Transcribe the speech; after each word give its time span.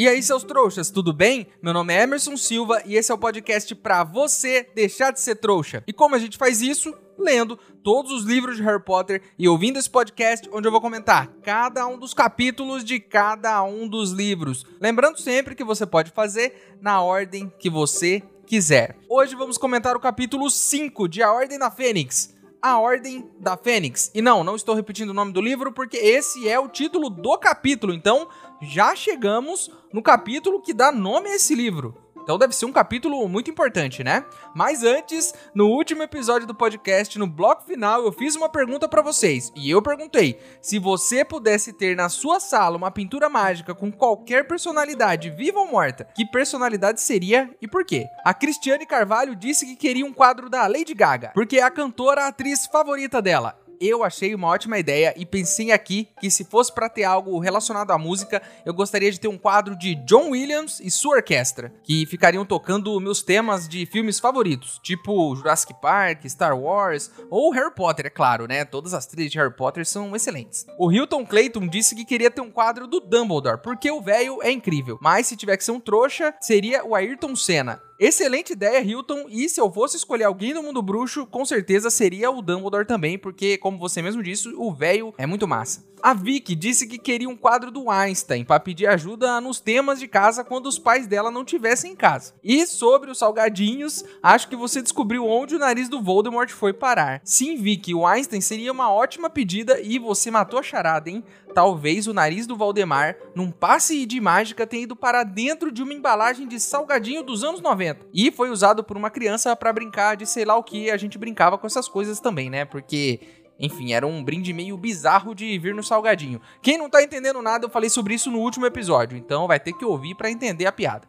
E 0.00 0.08
aí, 0.08 0.22
seus 0.22 0.42
trouxas, 0.42 0.88
tudo 0.88 1.12
bem? 1.12 1.46
Meu 1.60 1.74
nome 1.74 1.92
é 1.92 2.04
Emerson 2.04 2.34
Silva 2.34 2.80
e 2.86 2.96
esse 2.96 3.12
é 3.12 3.14
o 3.14 3.18
podcast 3.18 3.74
para 3.74 4.02
você 4.02 4.66
deixar 4.74 5.10
de 5.10 5.20
ser 5.20 5.34
trouxa. 5.34 5.84
E 5.86 5.92
como 5.92 6.14
a 6.14 6.18
gente 6.18 6.38
faz 6.38 6.62
isso? 6.62 6.96
Lendo 7.18 7.58
todos 7.84 8.10
os 8.10 8.24
livros 8.24 8.56
de 8.56 8.62
Harry 8.62 8.82
Potter 8.82 9.20
e 9.38 9.46
ouvindo 9.46 9.78
esse 9.78 9.90
podcast 9.90 10.48
onde 10.54 10.66
eu 10.66 10.72
vou 10.72 10.80
comentar 10.80 11.26
cada 11.42 11.86
um 11.86 11.98
dos 11.98 12.14
capítulos 12.14 12.82
de 12.82 12.98
cada 12.98 13.62
um 13.62 13.86
dos 13.86 14.10
livros. 14.10 14.64
Lembrando 14.80 15.20
sempre 15.20 15.54
que 15.54 15.62
você 15.62 15.84
pode 15.84 16.12
fazer 16.12 16.78
na 16.80 17.02
ordem 17.02 17.52
que 17.58 17.68
você 17.68 18.22
quiser. 18.46 18.96
Hoje 19.06 19.34
vamos 19.34 19.58
comentar 19.58 19.94
o 19.94 20.00
capítulo 20.00 20.48
5 20.48 21.08
de 21.10 21.22
A 21.22 21.30
Ordem 21.30 21.58
da 21.58 21.70
Fênix. 21.70 22.34
A 22.62 22.78
Ordem 22.78 23.30
da 23.38 23.56
Fênix. 23.56 24.10
E 24.14 24.20
não, 24.20 24.44
não 24.44 24.54
estou 24.54 24.74
repetindo 24.74 25.10
o 25.10 25.14
nome 25.14 25.32
do 25.32 25.40
livro 25.40 25.72
porque 25.72 25.96
esse 25.96 26.48
é 26.48 26.58
o 26.58 26.68
título 26.68 27.08
do 27.08 27.38
capítulo. 27.38 27.92
Então, 27.92 28.28
já 28.60 28.94
chegamos 28.94 29.70
no 29.92 30.02
capítulo 30.02 30.60
que 30.60 30.74
dá 30.74 30.92
nome 30.92 31.30
a 31.30 31.36
esse 31.36 31.54
livro. 31.54 31.96
Então 32.30 32.38
deve 32.38 32.54
ser 32.54 32.64
um 32.64 32.70
capítulo 32.70 33.28
muito 33.28 33.50
importante, 33.50 34.04
né? 34.04 34.24
Mas 34.54 34.84
antes, 34.84 35.34
no 35.52 35.66
último 35.66 36.04
episódio 36.04 36.46
do 36.46 36.54
podcast, 36.54 37.18
no 37.18 37.26
bloco 37.26 37.64
final, 37.64 38.04
eu 38.04 38.12
fiz 38.12 38.36
uma 38.36 38.48
pergunta 38.48 38.88
para 38.88 39.02
vocês. 39.02 39.50
E 39.56 39.68
eu 39.68 39.82
perguntei: 39.82 40.38
se 40.62 40.78
você 40.78 41.24
pudesse 41.24 41.72
ter 41.72 41.96
na 41.96 42.08
sua 42.08 42.38
sala 42.38 42.76
uma 42.76 42.88
pintura 42.88 43.28
mágica 43.28 43.74
com 43.74 43.90
qualquer 43.90 44.46
personalidade, 44.46 45.28
viva 45.30 45.58
ou 45.58 45.66
morta, 45.66 46.06
que 46.14 46.24
personalidade 46.24 47.00
seria 47.00 47.50
e 47.60 47.66
por 47.66 47.84
quê? 47.84 48.06
A 48.24 48.32
Cristiane 48.32 48.86
Carvalho 48.86 49.34
disse 49.34 49.66
que 49.66 49.74
queria 49.74 50.06
um 50.06 50.12
quadro 50.12 50.48
da 50.48 50.68
Lady 50.68 50.94
Gaga, 50.94 51.32
porque 51.34 51.58
é 51.58 51.64
a 51.64 51.70
cantora 51.70 52.26
a 52.26 52.28
atriz 52.28 52.64
favorita 52.64 53.20
dela 53.20 53.59
eu 53.80 54.04
achei 54.04 54.34
uma 54.34 54.48
ótima 54.48 54.78
ideia 54.78 55.14
e 55.16 55.24
pensei 55.24 55.72
aqui 55.72 56.08
que 56.20 56.30
se 56.30 56.44
fosse 56.44 56.72
para 56.72 56.88
ter 56.88 57.04
algo 57.04 57.38
relacionado 57.38 57.90
à 57.90 57.98
música, 57.98 58.42
eu 58.66 58.74
gostaria 58.74 59.10
de 59.10 59.18
ter 59.18 59.28
um 59.28 59.38
quadro 59.38 59.74
de 59.74 59.94
John 60.04 60.30
Williams 60.30 60.80
e 60.80 60.90
sua 60.90 61.16
orquestra, 61.16 61.72
que 61.82 62.04
ficariam 62.04 62.44
tocando 62.44 63.00
meus 63.00 63.22
temas 63.22 63.66
de 63.66 63.86
filmes 63.86 64.20
favoritos, 64.20 64.78
tipo 64.82 65.34
Jurassic 65.34 65.72
Park, 65.80 66.26
Star 66.26 66.58
Wars 66.58 67.10
ou 67.30 67.50
Harry 67.52 67.74
Potter, 67.74 68.06
é 68.06 68.10
claro, 68.10 68.46
né? 68.46 68.64
Todas 68.64 68.92
as 68.92 69.06
trilhas 69.06 69.32
de 69.32 69.38
Harry 69.38 69.54
Potter 69.54 69.86
são 69.86 70.14
excelentes. 70.14 70.66
O 70.78 70.92
Hilton 70.92 71.24
Clayton 71.24 71.66
disse 71.66 71.94
que 71.94 72.04
queria 72.04 72.30
ter 72.30 72.42
um 72.42 72.50
quadro 72.50 72.86
do 72.86 73.00
Dumbledore, 73.00 73.62
porque 73.62 73.90
o 73.90 74.02
velho 74.02 74.42
é 74.42 74.50
incrível, 74.50 74.98
mas 75.00 75.26
se 75.26 75.36
tiver 75.36 75.56
que 75.56 75.64
ser 75.64 75.72
um 75.72 75.80
trouxa, 75.80 76.34
seria 76.40 76.84
o 76.84 76.94
Ayrton 76.94 77.34
Senna. 77.34 77.80
Excelente 78.00 78.54
ideia, 78.54 78.80
Hilton. 78.80 79.26
E 79.28 79.46
se 79.46 79.60
eu 79.60 79.70
fosse 79.70 79.98
escolher 79.98 80.24
alguém 80.24 80.54
do 80.54 80.62
mundo 80.62 80.80
bruxo, 80.80 81.26
com 81.26 81.44
certeza 81.44 81.90
seria 81.90 82.30
o 82.30 82.40
Dumbledore 82.40 82.86
também, 82.86 83.18
porque, 83.18 83.58
como 83.58 83.78
você 83.78 84.00
mesmo 84.00 84.22
disse, 84.22 84.48
o 84.56 84.72
velho 84.72 85.12
é 85.18 85.26
muito 85.26 85.46
massa. 85.46 85.84
A 86.02 86.14
Vicky 86.14 86.54
disse 86.54 86.86
que 86.86 86.96
queria 86.96 87.28
um 87.28 87.36
quadro 87.36 87.70
do 87.70 87.90
Einstein 87.90 88.42
para 88.42 88.58
pedir 88.58 88.86
ajuda 88.86 89.38
nos 89.38 89.60
temas 89.60 90.00
de 90.00 90.08
casa 90.08 90.42
quando 90.42 90.64
os 90.64 90.78
pais 90.78 91.06
dela 91.06 91.30
não 91.30 91.42
estivessem 91.42 91.92
em 91.92 91.96
casa. 91.96 92.32
E 92.42 92.66
sobre 92.66 93.10
os 93.10 93.18
salgadinhos, 93.18 94.02
acho 94.22 94.48
que 94.48 94.56
você 94.56 94.80
descobriu 94.80 95.26
onde 95.26 95.56
o 95.56 95.58
nariz 95.58 95.90
do 95.90 96.02
Voldemort 96.02 96.48
foi 96.50 96.72
parar. 96.72 97.20
Sim, 97.22 97.56
Vicky, 97.56 97.94
o 97.94 98.06
Einstein 98.06 98.40
seria 98.40 98.72
uma 98.72 98.90
ótima 98.90 99.28
pedida 99.28 99.78
e 99.78 99.98
você 99.98 100.30
matou 100.30 100.58
a 100.58 100.62
charada, 100.62 101.10
hein? 101.10 101.22
Talvez 101.54 102.06
o 102.06 102.14
nariz 102.14 102.46
do 102.46 102.56
Valdemar, 102.56 103.16
num 103.34 103.50
passe 103.50 104.06
de 104.06 104.20
mágica, 104.20 104.66
tenha 104.66 104.84
ido 104.84 104.96
para 104.96 105.22
dentro 105.22 105.70
de 105.70 105.82
uma 105.82 105.92
embalagem 105.92 106.46
de 106.46 106.58
salgadinho 106.58 107.22
dos 107.22 107.44
anos 107.44 107.60
90. 107.60 108.06
E 108.12 108.30
foi 108.30 108.50
usado 108.50 108.82
por 108.84 108.96
uma 108.96 109.10
criança 109.10 109.54
para 109.56 109.72
brincar 109.72 110.16
de 110.16 110.26
sei 110.26 110.44
lá 110.44 110.56
o 110.56 110.62
que, 110.62 110.90
a 110.90 110.96
gente 110.96 111.18
brincava 111.18 111.58
com 111.58 111.66
essas 111.66 111.88
coisas 111.88 112.20
também, 112.20 112.48
né? 112.48 112.64
Porque 112.64 113.20
enfim, 113.58 113.92
era 113.92 114.06
um 114.06 114.24
brinde 114.24 114.54
meio 114.54 114.74
bizarro 114.76 115.34
de 115.34 115.58
vir 115.58 115.74
no 115.74 115.82
salgadinho. 115.82 116.40
Quem 116.62 116.78
não 116.78 116.88
tá 116.88 117.02
entendendo 117.02 117.42
nada, 117.42 117.66
eu 117.66 117.70
falei 117.70 117.90
sobre 117.90 118.14
isso 118.14 118.30
no 118.30 118.38
último 118.38 118.64
episódio, 118.64 119.18
então 119.18 119.46
vai 119.46 119.60
ter 119.60 119.74
que 119.74 119.84
ouvir 119.84 120.14
para 120.14 120.30
entender 120.30 120.64
a 120.64 120.72
piada. 120.72 121.06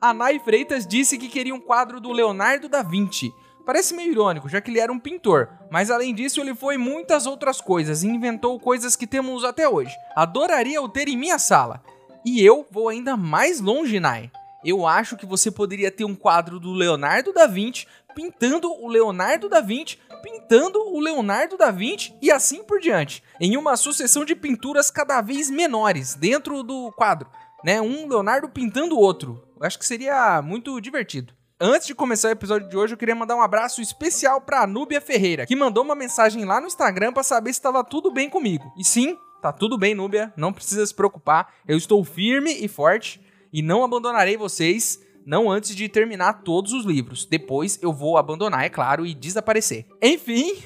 A 0.00 0.14
Freitas 0.44 0.86
disse 0.86 1.18
que 1.18 1.28
queria 1.28 1.52
um 1.52 1.60
quadro 1.60 2.00
do 2.00 2.12
Leonardo 2.12 2.68
da 2.68 2.84
Vinci. 2.84 3.34
Parece 3.68 3.92
meio 3.92 4.12
irônico, 4.12 4.48
já 4.48 4.62
que 4.62 4.70
ele 4.70 4.80
era 4.80 4.90
um 4.90 4.98
pintor, 4.98 5.50
mas 5.70 5.90
além 5.90 6.14
disso 6.14 6.40
ele 6.40 6.54
foi 6.54 6.78
muitas 6.78 7.26
outras 7.26 7.60
coisas 7.60 8.02
e 8.02 8.08
inventou 8.08 8.58
coisas 8.58 8.96
que 8.96 9.06
temos 9.06 9.44
até 9.44 9.68
hoje. 9.68 9.94
Adoraria 10.16 10.80
o 10.80 10.88
ter 10.88 11.06
em 11.06 11.18
minha 11.18 11.38
sala. 11.38 11.82
E 12.24 12.42
eu 12.42 12.66
vou 12.70 12.88
ainda 12.88 13.14
mais 13.14 13.60
longe, 13.60 14.00
Nai. 14.00 14.30
Eu 14.64 14.86
acho 14.86 15.18
que 15.18 15.26
você 15.26 15.50
poderia 15.50 15.90
ter 15.90 16.06
um 16.06 16.14
quadro 16.14 16.58
do 16.58 16.72
Leonardo 16.72 17.30
da 17.30 17.46
Vinci 17.46 17.86
pintando 18.14 18.72
o 18.72 18.88
Leonardo 18.88 19.50
da 19.50 19.60
Vinci 19.60 19.98
pintando 20.22 20.78
o 20.78 20.98
Leonardo 20.98 21.58
da 21.58 21.70
Vinci 21.70 22.16
e 22.22 22.30
assim 22.30 22.64
por 22.64 22.80
diante, 22.80 23.22
em 23.38 23.54
uma 23.58 23.76
sucessão 23.76 24.24
de 24.24 24.34
pinturas 24.34 24.90
cada 24.90 25.20
vez 25.20 25.50
menores 25.50 26.14
dentro 26.14 26.62
do 26.62 26.90
quadro, 26.92 27.28
né? 27.62 27.82
Um 27.82 28.08
Leonardo 28.08 28.48
pintando 28.48 28.96
o 28.96 28.98
outro. 28.98 29.46
Eu 29.60 29.66
acho 29.66 29.78
que 29.78 29.84
seria 29.84 30.40
muito 30.40 30.80
divertido. 30.80 31.36
Antes 31.60 31.88
de 31.88 31.94
começar 31.94 32.28
o 32.28 32.30
episódio 32.30 32.68
de 32.68 32.76
hoje, 32.76 32.94
eu 32.94 32.96
queria 32.96 33.16
mandar 33.16 33.34
um 33.34 33.42
abraço 33.42 33.82
especial 33.82 34.40
para 34.40 34.64
Núbia 34.64 35.00
Ferreira, 35.00 35.44
que 35.44 35.56
mandou 35.56 35.82
uma 35.82 35.96
mensagem 35.96 36.44
lá 36.44 36.60
no 36.60 36.68
Instagram 36.68 37.12
para 37.12 37.24
saber 37.24 37.52
se 37.52 37.58
estava 37.58 37.82
tudo 37.82 38.12
bem 38.12 38.30
comigo. 38.30 38.72
E 38.78 38.84
sim, 38.84 39.18
tá 39.42 39.52
tudo 39.52 39.76
bem, 39.76 39.92
Núbia, 39.92 40.32
não 40.36 40.52
precisa 40.52 40.86
se 40.86 40.94
preocupar. 40.94 41.52
Eu 41.66 41.76
estou 41.76 42.04
firme 42.04 42.52
e 42.52 42.68
forte 42.68 43.20
e 43.52 43.60
não 43.60 43.82
abandonarei 43.82 44.36
vocês 44.36 45.00
não 45.26 45.50
antes 45.50 45.74
de 45.74 45.88
terminar 45.88 46.44
todos 46.44 46.72
os 46.72 46.84
livros. 46.84 47.26
Depois 47.26 47.76
eu 47.82 47.92
vou 47.92 48.16
abandonar, 48.16 48.64
é 48.64 48.68
claro, 48.68 49.04
e 49.04 49.12
desaparecer. 49.12 49.84
Enfim, 50.00 50.62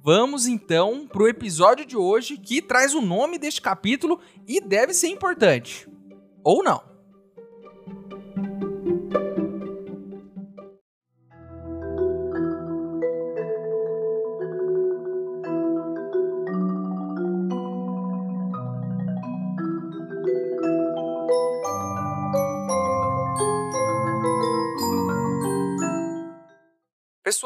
vamos 0.00 0.46
então 0.46 1.08
pro 1.08 1.26
episódio 1.26 1.84
de 1.84 1.96
hoje 1.96 2.36
que 2.36 2.62
traz 2.62 2.94
o 2.94 3.00
nome 3.00 3.36
deste 3.36 3.60
capítulo 3.60 4.20
e 4.46 4.60
deve 4.60 4.94
ser 4.94 5.08
importante. 5.08 5.88
Ou 6.44 6.62
não. 6.62 6.89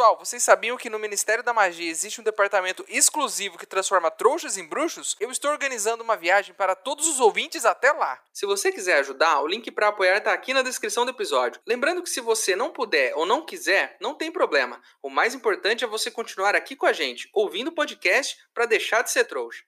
Pessoal, 0.04 0.18
vocês 0.18 0.42
sabiam 0.42 0.76
que 0.76 0.90
no 0.90 0.98
Ministério 0.98 1.42
da 1.42 1.54
Magia 1.54 1.90
existe 1.90 2.20
um 2.20 2.24
departamento 2.24 2.84
exclusivo 2.88 3.56
que 3.56 3.64
transforma 3.64 4.10
trouxas 4.10 4.58
em 4.58 4.68
bruxos? 4.68 5.16
Eu 5.18 5.30
estou 5.30 5.50
organizando 5.50 6.04
uma 6.04 6.14
viagem 6.14 6.54
para 6.54 6.74
todos 6.74 7.08
os 7.08 7.20
ouvintes 7.20 7.64
até 7.64 7.90
lá. 7.90 8.20
Se 8.30 8.44
você 8.44 8.70
quiser 8.70 8.98
ajudar, 8.98 9.40
o 9.40 9.46
link 9.46 9.70
para 9.70 9.88
apoiar 9.88 10.18
está 10.18 10.34
aqui 10.34 10.52
na 10.52 10.60
descrição 10.60 11.06
do 11.06 11.10
episódio. 11.10 11.58
Lembrando 11.66 12.02
que 12.02 12.10
se 12.10 12.20
você 12.20 12.54
não 12.54 12.70
puder 12.70 13.14
ou 13.16 13.24
não 13.24 13.46
quiser, 13.46 13.96
não 13.98 14.14
tem 14.14 14.30
problema. 14.30 14.78
O 15.02 15.08
mais 15.08 15.32
importante 15.32 15.84
é 15.84 15.86
você 15.86 16.10
continuar 16.10 16.54
aqui 16.54 16.76
com 16.76 16.84
a 16.84 16.92
gente, 16.92 17.30
ouvindo 17.32 17.68
o 17.68 17.74
podcast 17.74 18.36
para 18.52 18.66
deixar 18.66 19.00
de 19.00 19.10
ser 19.10 19.24
trouxa. 19.24 19.64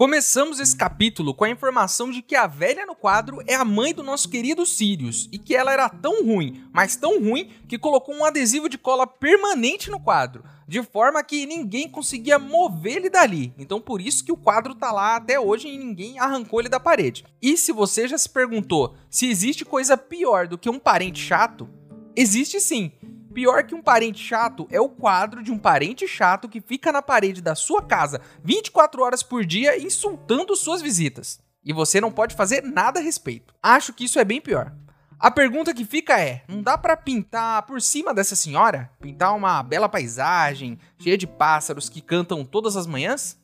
Começamos 0.00 0.58
esse 0.60 0.74
capítulo 0.74 1.34
com 1.34 1.44
a 1.44 1.50
informação 1.50 2.10
de 2.10 2.22
que 2.22 2.34
a 2.34 2.46
velha 2.46 2.86
no 2.86 2.94
quadro 2.94 3.42
é 3.46 3.54
a 3.54 3.66
mãe 3.66 3.92
do 3.92 4.02
nosso 4.02 4.30
querido 4.30 4.64
Sirius 4.64 5.28
e 5.30 5.36
que 5.36 5.54
ela 5.54 5.74
era 5.74 5.90
tão 5.90 6.24
ruim, 6.24 6.64
mas 6.72 6.96
tão 6.96 7.22
ruim, 7.22 7.50
que 7.68 7.76
colocou 7.76 8.14
um 8.14 8.24
adesivo 8.24 8.66
de 8.66 8.78
cola 8.78 9.06
permanente 9.06 9.90
no 9.90 10.00
quadro, 10.00 10.42
de 10.66 10.82
forma 10.82 11.22
que 11.22 11.44
ninguém 11.44 11.86
conseguia 11.86 12.38
mover 12.38 12.96
ele 12.96 13.10
dali. 13.10 13.52
Então 13.58 13.78
por 13.78 14.00
isso 14.00 14.24
que 14.24 14.32
o 14.32 14.38
quadro 14.38 14.74
tá 14.74 14.90
lá 14.90 15.16
até 15.16 15.38
hoje 15.38 15.68
e 15.68 15.76
ninguém 15.76 16.18
arrancou 16.18 16.60
ele 16.60 16.70
da 16.70 16.80
parede. 16.80 17.26
E 17.42 17.54
se 17.58 17.70
você 17.70 18.08
já 18.08 18.16
se 18.16 18.30
perguntou 18.30 18.94
se 19.10 19.28
existe 19.28 19.66
coisa 19.66 19.98
pior 19.98 20.48
do 20.48 20.56
que 20.56 20.70
um 20.70 20.78
parente 20.78 21.20
chato, 21.20 21.68
existe 22.16 22.58
sim. 22.58 22.90
Pior 23.32 23.62
que 23.62 23.76
um 23.76 23.82
parente 23.82 24.18
chato 24.18 24.66
é 24.72 24.80
o 24.80 24.88
quadro 24.88 25.40
de 25.40 25.52
um 25.52 25.58
parente 25.58 26.08
chato 26.08 26.48
que 26.48 26.60
fica 26.60 26.90
na 26.90 27.00
parede 27.00 27.40
da 27.40 27.54
sua 27.54 27.80
casa 27.80 28.20
24 28.42 29.02
horas 29.02 29.22
por 29.22 29.44
dia 29.44 29.78
insultando 29.80 30.56
suas 30.56 30.82
visitas. 30.82 31.40
E 31.64 31.72
você 31.72 32.00
não 32.00 32.10
pode 32.10 32.34
fazer 32.34 32.64
nada 32.64 32.98
a 32.98 33.02
respeito. 33.02 33.54
Acho 33.62 33.92
que 33.92 34.04
isso 34.04 34.18
é 34.18 34.24
bem 34.24 34.40
pior. 34.40 34.72
A 35.16 35.30
pergunta 35.30 35.72
que 35.72 35.84
fica 35.84 36.18
é: 36.18 36.42
não 36.48 36.60
dá 36.60 36.76
para 36.76 36.96
pintar 36.96 37.62
por 37.66 37.80
cima 37.80 38.12
dessa 38.12 38.34
senhora? 38.34 38.90
Pintar 39.00 39.36
uma 39.36 39.62
bela 39.62 39.88
paisagem 39.88 40.76
cheia 40.98 41.16
de 41.16 41.26
pássaros 41.26 41.88
que 41.88 42.00
cantam 42.00 42.44
todas 42.44 42.76
as 42.76 42.86
manhãs? 42.86 43.38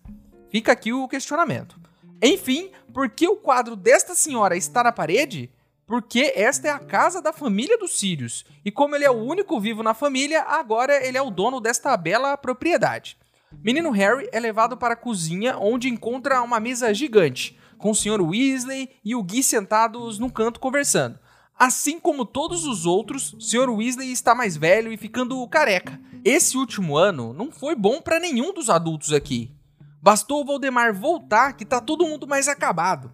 Fica 0.50 0.72
aqui 0.72 0.92
o 0.92 1.06
questionamento. 1.06 1.78
Enfim, 2.20 2.72
por 2.92 3.08
que 3.10 3.28
o 3.28 3.36
quadro 3.36 3.76
desta 3.76 4.14
senhora 4.14 4.56
está 4.56 4.82
na 4.82 4.90
parede? 4.90 5.50
Porque 5.86 6.32
esta 6.34 6.68
é 6.68 6.70
a 6.70 6.80
casa 6.80 7.22
da 7.22 7.32
família 7.32 7.78
dos 7.78 7.98
Sirius. 7.98 8.44
E 8.64 8.70
como 8.72 8.96
ele 8.96 9.04
é 9.04 9.10
o 9.10 9.22
único 9.22 9.60
vivo 9.60 9.82
na 9.82 9.94
família, 9.94 10.42
agora 10.42 11.06
ele 11.06 11.16
é 11.16 11.22
o 11.22 11.30
dono 11.30 11.60
desta 11.60 11.96
bela 11.96 12.36
propriedade. 12.36 13.16
Menino 13.62 13.90
Harry 13.90 14.28
é 14.32 14.40
levado 14.40 14.76
para 14.76 14.94
a 14.94 14.96
cozinha, 14.96 15.56
onde 15.58 15.88
encontra 15.88 16.42
uma 16.42 16.58
mesa 16.58 16.92
gigante, 16.92 17.56
com 17.78 17.90
o 17.90 17.94
Sr. 17.94 18.20
Weasley 18.20 18.90
e 19.04 19.14
o 19.14 19.22
Gui 19.22 19.42
sentados 19.42 20.18
num 20.18 20.28
canto 20.28 20.58
conversando. 20.58 21.18
Assim 21.58 21.98
como 21.98 22.26
todos 22.26 22.66
os 22.66 22.84
outros, 22.84 23.34
Sr. 23.40 23.70
Weasley 23.70 24.12
está 24.12 24.34
mais 24.34 24.56
velho 24.56 24.92
e 24.92 24.96
ficando 24.96 25.46
careca. 25.48 25.98
Esse 26.24 26.58
último 26.58 26.96
ano 26.96 27.32
não 27.32 27.50
foi 27.50 27.74
bom 27.74 28.02
para 28.02 28.18
nenhum 28.18 28.52
dos 28.52 28.68
adultos 28.68 29.12
aqui. 29.12 29.54
Bastou 30.02 30.42
o 30.42 30.44
Voldemar 30.44 30.92
voltar 30.92 31.54
que 31.54 31.64
tá 31.64 31.80
todo 31.80 32.06
mundo 32.06 32.26
mais 32.26 32.48
acabado. 32.48 33.12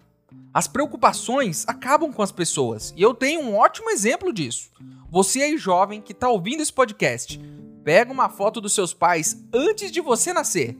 As 0.53 0.67
preocupações 0.67 1.65
acabam 1.67 2.13
com 2.13 2.21
as 2.21 2.31
pessoas, 2.31 2.93
e 2.95 3.01
eu 3.01 3.13
tenho 3.13 3.41
um 3.41 3.55
ótimo 3.55 3.89
exemplo 3.89 4.31
disso. 4.31 4.71
Você 5.09 5.41
aí 5.41 5.57
jovem 5.57 6.01
que 6.01 6.13
tá 6.13 6.29
ouvindo 6.29 6.61
esse 6.61 6.71
podcast, 6.71 7.39
pega 7.83 8.11
uma 8.11 8.29
foto 8.29 8.61
dos 8.61 8.73
seus 8.73 8.93
pais 8.93 9.43
antes 9.53 9.91
de 9.91 9.99
você 9.99 10.31
nascer. 10.31 10.77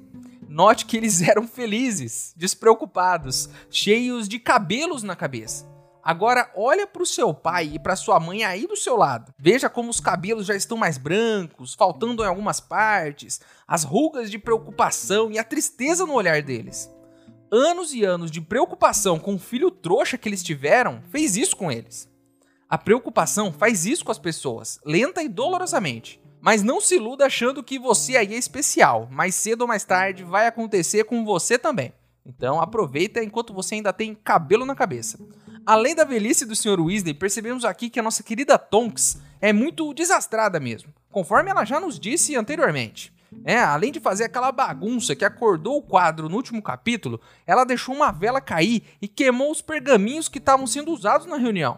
Note 0.48 0.86
que 0.86 0.96
eles 0.96 1.22
eram 1.28 1.48
felizes, 1.48 2.34
despreocupados, 2.38 3.50
cheios 3.70 4.30
de 4.30 4.40
cabelos 4.40 5.02
na 5.02 5.16
cabeça. 5.16 5.72
Agora 6.04 6.52
olha 6.56 6.86
para 6.86 7.02
o 7.02 7.06
seu 7.06 7.34
pai 7.34 7.72
e 7.76 7.80
para 7.80 7.96
sua 7.96 8.20
mãe 8.20 8.44
aí 8.44 8.68
do 8.68 8.76
seu 8.76 8.98
lado. 8.98 9.34
Veja 9.40 9.70
como 9.70 9.90
os 9.90 10.02
cabelos 10.02 10.46
já 10.46 10.54
estão 10.54 10.78
mais 10.78 10.98
brancos, 10.98 11.74
faltando 11.74 12.24
em 12.24 12.28
algumas 12.28 12.60
partes, 12.60 13.40
as 13.66 13.84
rugas 13.84 14.30
de 14.30 14.38
preocupação 14.38 15.32
e 15.32 15.40
a 15.40 15.44
tristeza 15.44 16.06
no 16.06 16.14
olhar 16.14 16.42
deles. 16.42 16.92
Anos 17.56 17.94
e 17.94 18.04
anos 18.04 18.32
de 18.32 18.42
preocupação 18.42 19.20
com 19.20 19.36
o 19.36 19.40
filho 19.40 19.70
trouxa 19.70 20.18
que 20.18 20.28
eles 20.28 20.42
tiveram 20.42 21.04
fez 21.12 21.38
isso 21.38 21.56
com 21.56 21.72
eles. 21.72 22.10
A 22.68 22.80
preocupação 22.80 23.54
faz 23.54 23.86
isso 23.86 24.04
com 24.04 24.12
as 24.12 24.18
pessoas, 24.18 24.80
lenta 24.84 25.22
e 25.22 25.30
dolorosamente. 25.30 26.20
Mas 26.42 26.64
não 26.64 26.82
se 26.82 26.96
iluda 26.96 27.28
achando 27.28 27.62
que 27.62 27.78
você 27.78 28.18
aí 28.18 28.34
é 28.34 28.38
especial. 28.40 29.08
Mais 29.12 29.36
cedo 29.36 29.62
ou 29.62 29.68
mais 29.68 29.84
tarde 29.84 30.24
vai 30.24 30.48
acontecer 30.48 31.04
com 31.04 31.24
você 31.24 31.60
também. 31.60 31.94
Então 32.26 32.60
aproveita 32.60 33.24
enquanto 33.24 33.54
você 33.54 33.76
ainda 33.76 33.94
tem 33.94 34.16
cabelo 34.16 34.66
na 34.66 34.74
cabeça. 34.74 35.20
Além 35.64 35.94
da 35.94 36.04
velhice 36.04 36.48
do 36.48 36.56
Sr. 36.56 36.82
Weasley, 36.82 37.14
percebemos 37.14 37.64
aqui 37.64 37.88
que 37.88 38.00
a 38.00 38.04
nossa 38.04 38.24
querida 38.24 38.58
Tonks 38.58 39.20
é 39.40 39.54
muito 39.54 39.94
desastrada 39.94 40.60
mesmo, 40.60 40.92
conforme 41.12 41.52
ela 41.52 41.66
já 41.66 41.80
nos 41.80 42.00
disse 42.00 42.36
anteriormente. 42.36 43.13
É, 43.44 43.58
além 43.58 43.92
de 43.92 44.00
fazer 44.00 44.26
aquela 44.26 44.52
bagunça 44.52 45.16
que 45.16 45.26
acordou 45.26 45.78
o 45.78 45.82
quadro 45.82 46.30
no 46.30 46.36
último 46.36 46.62
capítulo, 46.62 47.20
ela 47.46 47.64
deixou 47.64 47.94
uma 47.94 48.12
vela 48.12 48.42
cair 48.42 48.84
e 49.02 49.08
queimou 49.08 49.52
os 49.52 49.62
pergaminhos 49.62 50.30
que 50.30 50.38
estavam 50.38 50.66
sendo 50.66 50.92
usados 50.92 51.28
na 51.28 51.38
reunião. 51.38 51.78